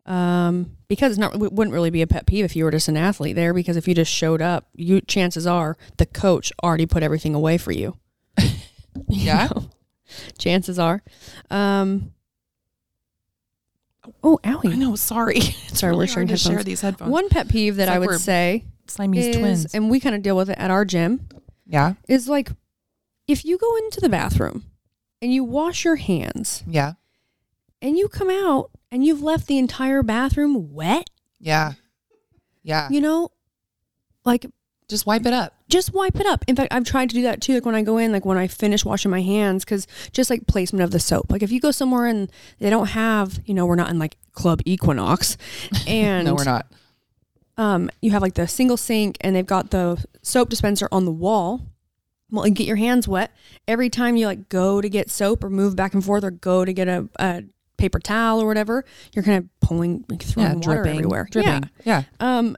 [0.04, 2.88] Um, because it's not it wouldn't really be a pet peeve if you were just
[2.88, 3.54] an athlete there.
[3.54, 7.56] Because if you just showed up, you chances are the coach already put everything away
[7.58, 7.96] for you.
[8.38, 8.50] You
[9.08, 9.48] Yeah?
[9.54, 9.70] know?
[10.38, 11.02] chances are.
[11.50, 12.12] Um.
[14.22, 14.72] Oh, Allie.
[14.72, 14.78] I owie.
[14.78, 14.96] know.
[14.96, 15.36] Sorry.
[15.68, 17.10] It's Sorry, we're sharing to share these headphones.
[17.10, 19.74] One pet peeve that It's I would say Siamese is, twins.
[19.74, 21.28] and we kind of deal with it at our gym,
[21.66, 21.94] Yeah.
[22.08, 22.50] is like
[23.28, 24.64] if you go into the bathroom
[25.22, 26.94] and you wash your hands Yeah.
[27.80, 31.08] and you come out and you've left the entire bathroom wet,
[31.40, 31.72] Yeah.
[32.62, 32.88] Yeah.
[32.90, 33.30] you know,
[34.24, 34.46] like
[34.88, 35.54] Just wipe it up.
[35.68, 36.44] just wipe it up.
[36.46, 37.54] In fact, I've tried to do that too.
[37.54, 40.46] Like when I go in, like when I finish washing my hands, because just like
[40.46, 41.30] placement of the soap.
[41.32, 44.16] Like if you go somewhere and they don't have, you know, we're not in like
[44.32, 45.36] Club Equinox,
[45.88, 46.66] and no, we're not.
[47.56, 51.10] um, you have like the single sink and they've got the soap dispenser on the
[51.10, 51.62] wall.
[52.30, 53.30] Well, and get your hands wet
[53.68, 56.64] every time you like go to get soap or move back and forth or go
[56.64, 57.42] to get a, a
[57.82, 58.84] paper towel or whatever.
[59.14, 60.54] You're kind of pulling, like, throwing Yeah.
[60.54, 60.92] water Dripping.
[60.98, 61.28] everywhere.
[61.30, 61.70] Dripping.
[61.84, 62.02] Yeah.
[62.02, 62.02] Yeah.
[62.20, 62.56] Um,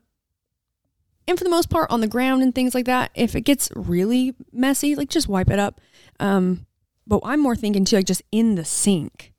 [1.26, 3.70] and for the most part, on the ground and things like that, if it gets
[3.74, 5.80] really messy, like just wipe it up.
[6.20, 6.66] Um,
[7.06, 9.32] but I'm more thinking too, like just in the sink.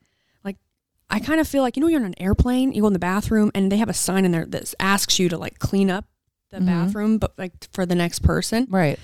[0.43, 0.57] Like
[1.09, 2.99] I kind of feel like you know, you're on an airplane, you go in the
[2.99, 6.05] bathroom, and they have a sign in there that asks you to like clean up
[6.51, 6.65] the Mhm.
[6.65, 8.97] bathroom, but like for the next person, Right.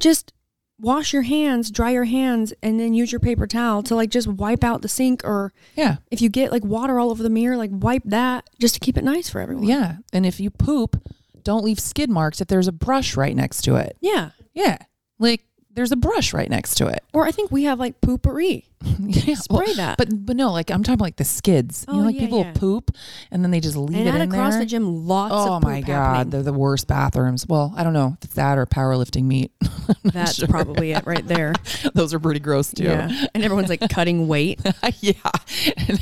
[0.00, 0.32] just
[0.78, 4.26] wash your hands, dry your hands, and then use your paper towel to like just
[4.26, 5.22] wipe out the sink.
[5.24, 5.96] Or Yeah.
[6.10, 8.96] if you get like water all over the mirror, like wipe that just to keep
[8.98, 9.64] it nice for everyone.
[9.64, 9.96] Yeah.
[10.12, 11.00] And if you poop,
[11.42, 13.96] don't leave skid marks if there's a brush right next to it.
[14.00, 14.30] yeah.
[14.54, 14.78] Yeah.
[15.18, 17.02] Like there's a brush right next to it.
[17.12, 18.64] Or I think we have like Poo-Pourri.
[18.98, 19.34] yeah.
[19.34, 19.96] Spray well, that.
[19.98, 21.84] But but no, like I'm talking about like the skids.
[21.88, 22.52] you Oh, know, like yeah, people yeah.
[22.54, 22.90] poop
[23.30, 24.60] and then they just leave and it out in across there.
[24.60, 26.30] the gym, lots oh of my god, happening.
[26.30, 27.46] they're the worst bathrooms.
[27.48, 29.52] Well, I don't know if it's that or powerlifting meet.
[30.04, 30.48] That's sure.
[30.48, 31.54] probably it right there.
[31.94, 32.84] Those are pretty gross too.
[32.84, 33.26] Yeah.
[33.34, 34.60] And everyone's like cutting weight.
[35.00, 35.12] yeah.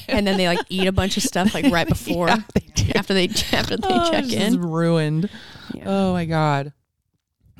[0.08, 3.14] And then they like eat a bunch of stuff like right before Yeah, they after
[3.14, 4.60] they after they Oh, check in.
[4.60, 5.30] ruined.
[5.86, 6.72] Oh my god.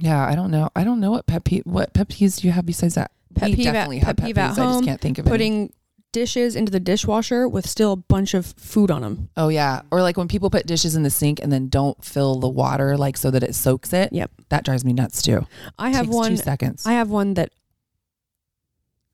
[0.03, 0.69] Yeah, I don't know.
[0.75, 1.63] I don't know what pet peeve.
[1.65, 3.13] What pet peeves do you have besides that?
[3.37, 4.59] Pet We peeve at- definitely pet have pet peeve at peeves.
[4.59, 5.33] I just can't think of any.
[5.33, 5.73] Putting
[6.13, 9.29] dishes into the dishwasher with still a bunch of food on them.
[9.37, 12.35] Oh yeah, or like when people put dishes in the sink and then don't fill
[12.41, 14.13] the water like so that it soaks it.
[14.13, 14.33] Yep.
[14.49, 15.47] That drives me nuts too.
[15.79, 16.85] I have one two seconds.
[16.85, 17.53] I have one that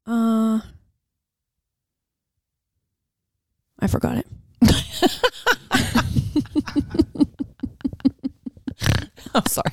[0.06, 0.60] uh
[3.78, 4.26] I forgot it.
[9.34, 9.72] I'm sorry.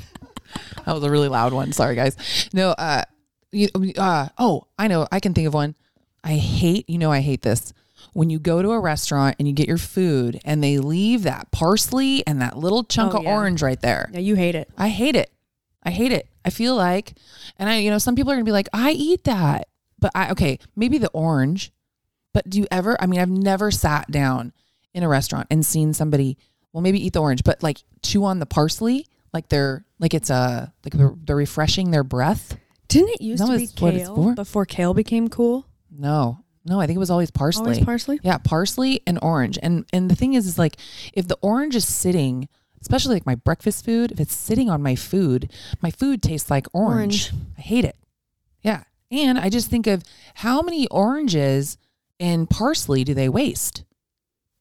[0.85, 1.71] That was a really loud one.
[1.71, 2.49] Sorry, guys.
[2.53, 3.03] No, uh,
[3.51, 5.07] you, uh, oh, I know.
[5.11, 5.75] I can think of one.
[6.23, 7.73] I hate, you know, I hate this.
[8.13, 11.51] When you go to a restaurant and you get your food and they leave that
[11.51, 13.33] parsley and that little chunk Oh, of yeah.
[13.35, 14.09] orange right there.
[14.13, 14.69] Yeah, you hate it.
[14.77, 15.31] I hate it.
[15.83, 16.27] I hate it.
[16.43, 17.13] I feel like,
[17.59, 19.67] and I, you know, some people are gonna be like, I eat that,
[19.99, 21.71] but I, okay, maybe the orange,
[22.33, 24.53] but do you ever, I mean, I've never sat down
[24.93, 26.37] in a restaurant and seen somebody,
[26.73, 30.31] well, maybe eat the orange, but like chew on the parsley, like they're, like it's
[30.31, 32.57] a, like they're, they're refreshing their breath.
[32.87, 34.33] Didn't it used No, to be it's what it's kale for.
[34.33, 35.67] before kale became cool?
[35.91, 37.65] No, no, I think it was always parsley.
[37.73, 38.19] Always parsley?
[38.23, 39.59] Yeah, parsley and orange.
[39.61, 40.77] And and the thing is is like
[41.13, 42.49] if the orange is sitting
[42.85, 44.11] especially like my breakfast food.
[44.11, 47.31] If it's sitting on my food, my food tastes like orange.
[47.57, 47.95] I hate it.
[48.61, 48.83] Yeah.
[49.09, 50.03] And I just think of
[50.35, 51.79] how many oranges
[52.19, 53.83] and parsley do they waste?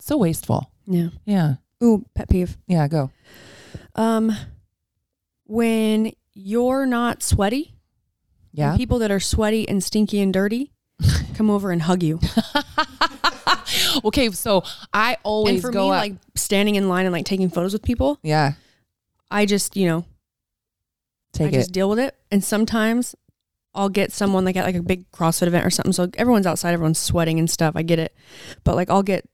[0.00, 0.70] So wasteful.
[0.86, 1.08] Yeah.
[1.26, 1.56] Yeah.
[1.82, 2.56] Ooh, pet peeve.
[2.66, 2.88] Yeah.
[2.88, 3.10] Go.
[3.94, 4.32] Um,
[5.46, 7.74] when you're not sweaty,
[8.52, 8.76] Yeah.
[8.76, 10.72] people that are sweaty and stinky and dirty
[11.34, 12.20] come over and hug you.
[14.04, 14.30] okay.
[14.30, 16.00] So I always and for go me, up.
[16.00, 18.52] like standing in line and like taking photos with people, yeah.
[19.30, 20.04] I just, you know,
[21.32, 21.52] Take I it.
[21.60, 22.14] just deal with it.
[22.30, 23.14] And sometimes
[23.74, 25.92] I'll get someone like at like a big CrossFit event or something.
[25.92, 27.74] So everyone's outside, everyone's sweating and stuff.
[27.76, 28.14] I get it.
[28.62, 29.28] But like I'll get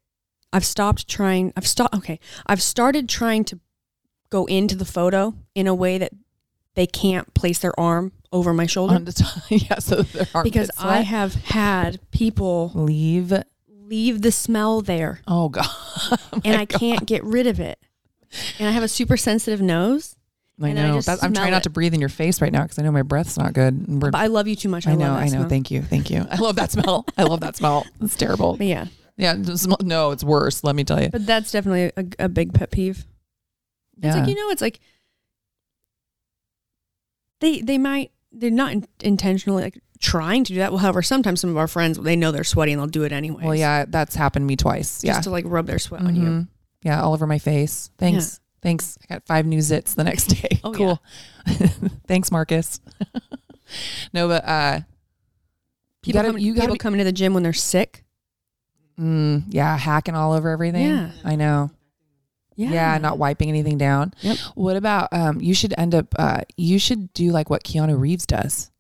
[0.53, 2.19] I've stopped trying I've stopped okay.
[2.47, 3.61] I've started trying to
[4.31, 6.13] go into the photo in a way that
[6.75, 8.95] they can't place their arm over my shoulder.
[8.95, 9.35] on the top.
[9.49, 9.79] yeah.
[9.81, 13.33] So their because I have had people leave.
[13.69, 15.67] leave the smell there Oh God.
[16.33, 16.79] Oh, and I God.
[16.81, 17.79] can't get rid of it.
[18.59, 20.15] And I have a super sensitive nose.
[20.63, 20.95] I I know.
[20.97, 21.63] I'm smell trying not it.
[21.65, 24.01] to breathe in your face right now because I know my breath's not good.
[24.01, 24.87] But I love you too much.
[24.87, 25.13] I, I know.
[25.13, 25.31] I know.
[25.31, 25.49] smell.
[25.49, 25.83] Thank you.
[25.83, 26.25] Thank you.
[26.31, 27.05] I love that smell.
[27.19, 27.85] I love that smell.
[28.01, 28.57] It's terrible.
[28.57, 29.35] But yeah, Yeah.
[29.83, 30.63] No, it's worse.
[30.63, 31.09] Let me tell you.
[31.11, 33.05] but that's definitely a, a big pet peeve.
[34.03, 34.21] It's Yeah.
[34.21, 34.81] like you know, it's like
[37.41, 40.71] they they might they're not in, intentionally like trying to do that.
[40.73, 43.13] Well, however, sometimes some of our friends they know they're sweaty and they'll do it
[43.13, 43.45] anyway.
[43.45, 45.01] Well, yeah, that's happened to me twice.
[45.01, 45.21] just Yeah.
[45.21, 46.23] to like rub their sweat on you.
[46.23, 46.49] Mhm.
[46.83, 47.91] Yeah, all over my face.
[47.99, 48.41] Thanks.
[48.63, 48.99] Thanks.
[49.09, 50.61] I got five new zits the next day.
[50.65, 51.03] Oh, cool.
[52.07, 52.81] Thanks, Marcus.
[54.13, 54.81] no, but uh
[56.03, 58.05] you People, gotta come, you gotta people be, coming to the gym when they're sick.
[58.99, 60.87] mm, yeah, hacking all over everything.
[60.87, 61.11] Yeah.
[61.25, 61.71] I know.
[62.57, 64.15] Yeah, Yeah, not wiping anything down.
[64.21, 64.37] Yep.
[64.55, 68.27] What about um you should end up uh you should do like what Keanu Reeves
[68.27, 68.71] does.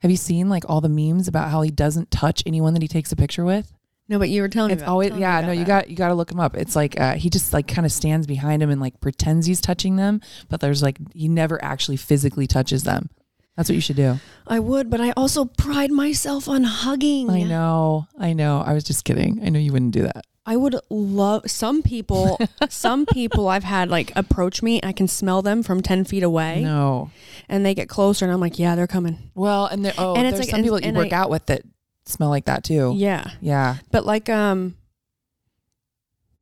[0.00, 2.88] Have you seen like all the memes about how he doesn't touch anyone that he
[2.88, 3.72] takes a picture with?
[4.08, 4.84] No, but you were telling It's me.
[4.84, 5.66] It's always yeah, no, you that.
[5.66, 6.56] got you got to look him up.
[6.56, 9.60] It's like uh, he just like kind of stands behind him and like pretends he's
[9.60, 13.10] touching them, but there's like he never actually physically touches them.
[13.56, 14.20] That's what you should do.
[14.46, 17.30] I would, but I also pride myself on hugging.
[17.30, 18.06] I know.
[18.18, 18.60] I know.
[18.60, 19.40] I was just kidding.
[19.42, 20.24] I know you wouldn't do that.
[20.48, 22.38] I would love some people.
[22.68, 24.80] some people I've had like approach me.
[24.82, 27.10] I can smell them from ten feet away, No.
[27.48, 29.30] and they get closer, and I'm like, yeah, they're coming.
[29.34, 31.16] Well, and there oh, And it's there's like- some and- people that you work I-
[31.16, 31.62] out with that
[32.04, 32.94] smell like that too.
[32.96, 33.78] Yeah, Yeah.
[33.90, 34.76] but like um,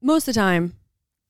[0.03, 0.75] most of the time,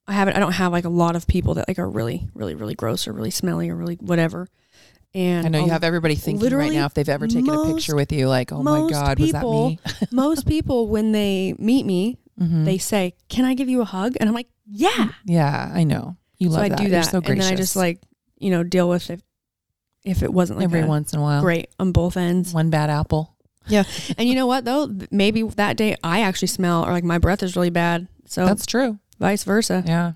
[0.06, 0.36] I haven't.
[0.36, 3.06] I don't have like a lot of people that like are really, really, really gross
[3.06, 4.48] or really smelly or really whatever.
[5.14, 7.94] And I know you have everybody thinking right now if they've ever taken a picture
[7.94, 9.78] with you, like, oh my most God, was that me?
[10.10, 12.64] most people when they meet me, Mhm.
[12.64, 16.16] they say, "Can I give you a hug?" And I'm like, "Yeah." yeah, I know.
[16.38, 16.78] You so love I that.
[16.78, 18.00] do that, so and then I just like
[18.38, 19.20] you know deal with if
[20.04, 21.40] if it wasn't like every once in a while.
[21.40, 22.52] great on both ends.
[22.52, 23.36] One bad apple.
[23.68, 23.84] Yeah,
[24.18, 24.90] and you know what though?
[25.10, 28.08] Maybe that day I actually smell or like my breath is really bad.
[28.26, 28.98] So That's true.
[29.18, 29.82] vice versa.
[29.86, 30.12] Yeah,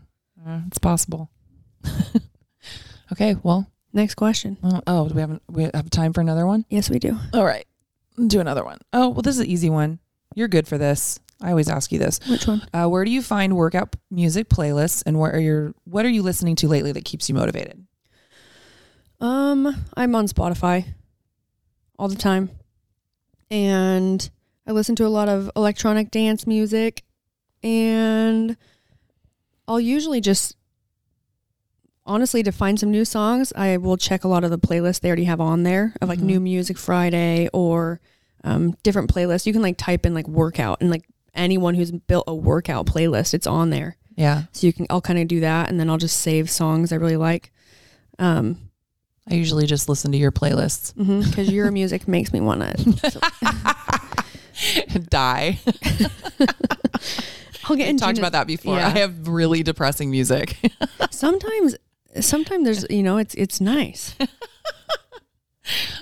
[0.66, 1.30] it's possible.
[3.12, 4.58] okay, well, Next question.
[4.62, 6.64] uh, oh, do we have we have time for another one?
[6.68, 7.16] Yes, we do.
[7.32, 7.66] All right,
[8.26, 8.78] do another one.
[8.92, 9.98] Oh, well, this is an easy one.
[10.34, 11.18] You're good for this.
[11.40, 12.18] I always ask you this.
[12.28, 12.62] Which one?
[12.74, 16.22] Uh, where do you find workout music playlists, and what are your what are you
[16.22, 17.86] listening to lately that keeps you motivated?
[19.20, 20.86] Um, I'm on Spotify
[21.98, 22.50] all the time,
[23.50, 24.28] and
[24.66, 27.02] I listen to a lot of electronic dance music,
[27.62, 28.56] and
[29.66, 30.56] I'll usually just
[32.06, 33.52] honestly to find some new songs.
[33.56, 36.20] I will check a lot of the playlists they already have on there of like
[36.20, 36.24] Mhm.
[36.24, 38.00] New Music Friday or
[38.44, 39.46] um, different playlists.
[39.46, 41.04] You can like type in like workout and like
[41.38, 43.96] anyone who's built a workout playlist, it's on there.
[44.16, 46.92] Yeah, So you can I'll kind of do that, and then I'll just save songs
[46.92, 47.52] I really like.
[48.18, 48.58] Um,
[49.30, 50.92] I usually just listen to your playlists.
[50.96, 53.20] because your music makes me want to.
[55.08, 55.58] Die.
[57.64, 58.76] I'll get into talked about that before.
[58.76, 58.86] yeah.
[58.88, 60.56] I have really depressing music.
[61.10, 61.76] Sometimes,
[62.20, 64.16] sometimes there's you know it's it's nice,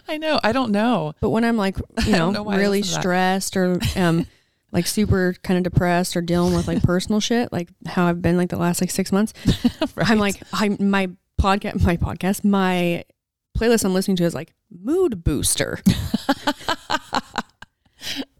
[0.09, 0.39] I know.
[0.45, 1.13] I don't know.
[1.21, 4.27] but when I'm like you know, know really stressed or um
[4.73, 8.37] like super kind of depressed or dealing with like personal shit, like how I've been
[8.37, 9.33] like the last like six months,
[9.97, 13.05] I'm like I my podcast my podcast my
[13.57, 15.81] playlist I'm listening to is like mood booster,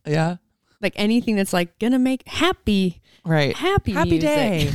[0.07, 0.37] yeah,
[0.81, 3.57] like anything that's like gonna make happy right.
[3.57, 4.29] happy Happy music.
[4.29, 4.73] day.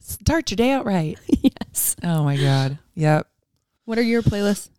[0.00, 1.18] Start your day out right.
[1.26, 1.96] yes.
[2.04, 2.78] Oh my god.
[2.94, 3.26] Yep.
[3.86, 4.70] What are your playlists?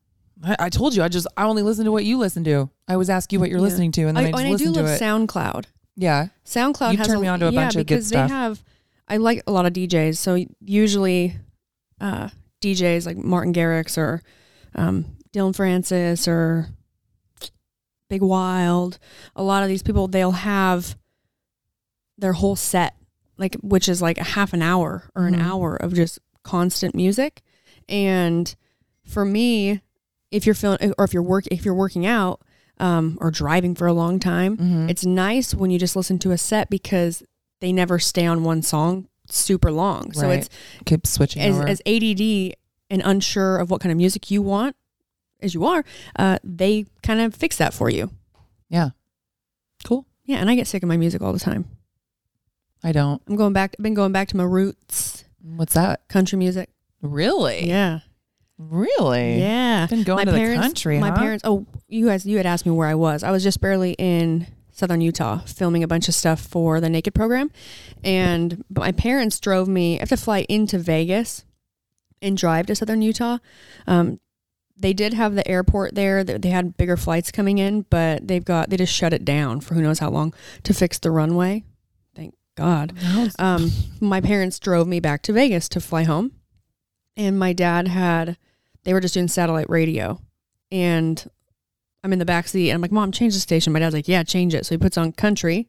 [0.44, 1.04] I, I told you.
[1.04, 2.70] I just I only listen to what you listen to.
[2.88, 3.64] I always ask you what you're Yeah.
[3.64, 5.02] listening to, and then I, I, just I do love it.
[5.02, 5.66] SoundCloud.
[5.98, 6.28] Yeah.
[6.46, 8.28] SoundCloud You've has turned me on to a yeah, bunch of good stuff.
[8.28, 8.30] because.
[8.30, 8.64] They have,
[9.08, 10.16] I like a lot of DJs.
[10.18, 11.36] So usually,
[12.00, 12.30] uh,
[12.62, 14.22] DJs like Martin Garrix or
[14.76, 16.68] um, Dillon Francis or
[18.10, 19.00] Big Wild.
[19.36, 20.96] A lot of these people, they'll have
[22.18, 22.96] their whole set,
[23.38, 25.42] like which is like a half an hour or an Mhm.
[25.44, 27.42] hour of just constant music.
[27.90, 28.56] And
[29.06, 29.82] for me,
[30.32, 32.42] if you're feeling or if you're work if you're working out
[32.80, 34.90] um, or driving for a long time, Mhm.
[34.90, 37.24] it's nice when you just listen to a set because
[37.60, 40.12] they never stay on one song super long.
[40.14, 40.40] So Right.
[40.40, 40.50] it's
[40.86, 42.54] keep switching as, as ADD
[42.90, 44.76] and unsure of what kind of music you want,
[45.42, 45.84] as you are,
[46.18, 48.12] uh, they kind of fix that for you.
[48.70, 48.90] yeah.
[49.84, 50.06] Cool.
[50.26, 51.66] Yeah, and I get sick of my music all the time.
[52.84, 53.22] I don't.
[53.28, 53.76] I'm going back.
[53.78, 56.08] I've been going back to my roots, What's that?
[56.10, 56.70] country music.
[57.02, 57.68] Really?
[57.68, 58.00] Yeah,
[58.58, 59.40] Really?
[59.40, 59.86] yeah.
[59.88, 61.18] Been going to the country, My huh?
[61.18, 61.44] parents.
[61.46, 63.24] Oh, you guys, you had asked me where I was.
[63.24, 67.14] I was just barely in southern Utah filming a bunch of stuff for the Naked
[67.14, 67.52] program,
[68.04, 69.98] and my parents drove me.
[69.98, 71.46] I have to fly into Vegas
[72.22, 73.38] and drive to southern Utah.
[73.86, 74.20] Um,
[74.76, 76.24] they did have the airport there.
[76.24, 79.62] They they had bigger flights coming in, but they've got they just shut it down
[79.62, 80.34] for who knows how long
[80.64, 81.64] to fix the runway.
[82.16, 82.94] Thank God.
[83.40, 86.32] Um, my parents drove me back to Vegas to fly home,
[87.16, 88.38] and my dad had
[88.88, 90.18] they were just doing satellite radio,
[90.72, 91.30] and
[92.06, 94.08] I'm in the back seat, and I'm like, "Mom, change the station." My dad's like,
[94.08, 95.68] "Yeah, change it." So he puts on country,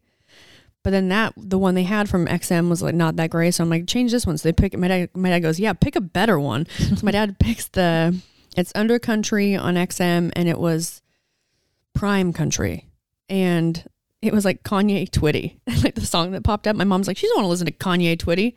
[0.84, 3.64] but then that the one they had from XM was like not that great, so
[3.64, 4.78] I'm like, "Change this one." So they pick.
[4.78, 8.16] My dad, my dad goes, "Yeah, pick a better one." so my dad picks the
[8.56, 11.02] it's under country on XM, and it was
[11.96, 12.86] prime country,
[13.28, 13.84] and
[14.22, 16.76] it was like Kanye Twitty, like the song that popped up.
[16.76, 18.54] My mom's like, she doesn't want to listen to Kanye Twitty.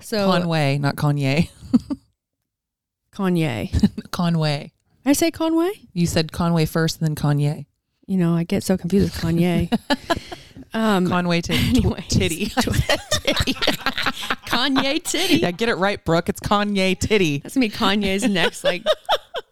[0.00, 1.48] So Conway, not Kanye.
[3.14, 3.70] Kanye.
[4.10, 4.72] Conway.
[5.04, 5.70] I say Conway?
[5.92, 7.66] You said Conway first, then Kanye.
[8.06, 9.72] You know, I get so confused with Kanye.
[10.74, 11.78] um, Conway titty.
[11.78, 12.06] anyways.
[12.08, 12.46] titty.
[14.46, 15.36] Kanye Titty.
[15.38, 16.28] yeah, get it right, Brooke.
[16.28, 17.38] It's Kanye titty.
[17.38, 18.84] That's gonna be Kanye's next like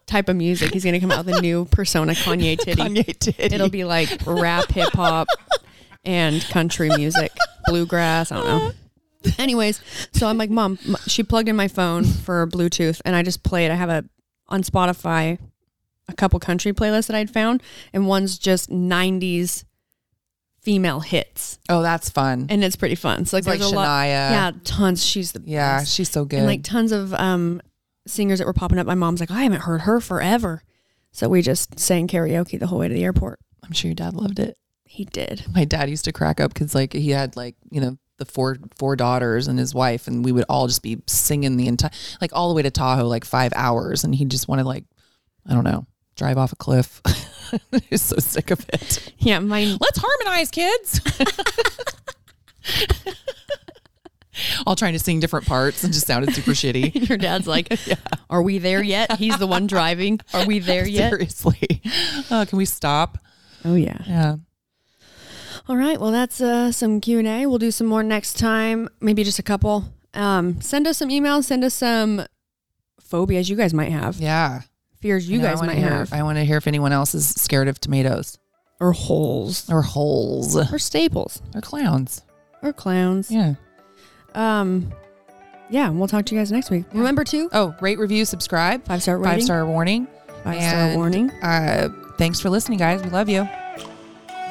[0.07, 0.73] type of music.
[0.73, 2.83] He's gonna come out with a new persona, Kanye Titty.
[2.83, 3.55] Kanye titty.
[3.55, 5.29] It'll be like rap, hip hop,
[6.05, 7.33] and country music,
[7.67, 8.31] bluegrass.
[8.31, 8.73] I don't know.
[9.39, 9.81] Anyways,
[10.13, 13.71] so I'm like, Mom, she plugged in my phone for Bluetooth, and I just played.
[13.71, 14.05] I have a
[14.49, 15.39] on Spotify
[16.09, 17.63] a couple country playlists that I'd found,
[17.93, 19.65] and one's just '90s
[20.61, 22.47] female hits, Oh, that's fun.
[22.51, 23.25] and it's pretty fun.
[23.25, 24.07] So like, It's like there's a lot, Shania.
[24.31, 25.05] yeah, tons.
[25.05, 25.95] She's the Yeah, best.
[25.95, 26.39] she's so good.
[26.41, 27.63] and like tons of um
[28.07, 28.87] singers that were popping up.
[28.87, 30.63] My mom's like, I haven't heard her forever,
[31.13, 33.39] so we just sang karaoke the whole way to the airport.
[33.65, 34.57] I'm sure your dad loved it.
[34.85, 35.45] He did.
[35.55, 38.59] My dad used to crack up because like he had like you know the four
[38.77, 41.91] four daughters and his wife, and we would all just be singing the entire
[42.21, 44.85] like all the way to Tahoe, like five hours, and he just wanted like
[45.49, 47.01] I don't know drive off a cliff.
[47.89, 49.15] He's so sick of it.
[49.19, 49.79] Yeah, mine.
[49.81, 51.01] Let's harmonize, kids.
[54.67, 57.09] all trying to sing different parts and just sounded super shitty.
[57.09, 57.97] Your dad's like, yeah.
[58.29, 60.21] "Are we there yet?" He's the one driving.
[60.35, 61.11] Are we there yet?
[61.11, 61.83] Seriously.
[62.31, 63.19] Oh, can we stop?
[63.65, 63.99] Oh yeah.
[64.07, 64.37] Yeah.
[65.71, 66.01] All right.
[66.01, 67.47] Well, that's uh, some Q and A.
[67.47, 68.89] We'll do some more next time.
[69.01, 69.85] Maybe just a couple.
[70.15, 71.45] Um, send us some emails.
[71.45, 72.27] Send us some
[73.01, 74.63] phobias you guys might have, Yeah.
[75.01, 77.69] fears you guys might hear, have, I want to hear if anyone else is scared
[77.69, 78.37] of tomatoes
[78.81, 82.23] or holes, or holes or staples, or clowns.
[82.63, 83.31] or clowns.
[83.31, 83.55] Yeah.
[84.35, 84.93] Um,
[85.71, 85.89] yeah.
[85.91, 86.85] We'll talk to you guys next week.
[86.93, 88.85] Remember to Oh, rate, review, subscribe.
[88.87, 90.09] five star rating, Five star warning.
[90.43, 91.31] five star warning.
[91.43, 93.03] Uh, thanks for listening, guys.
[93.05, 93.49] We love you.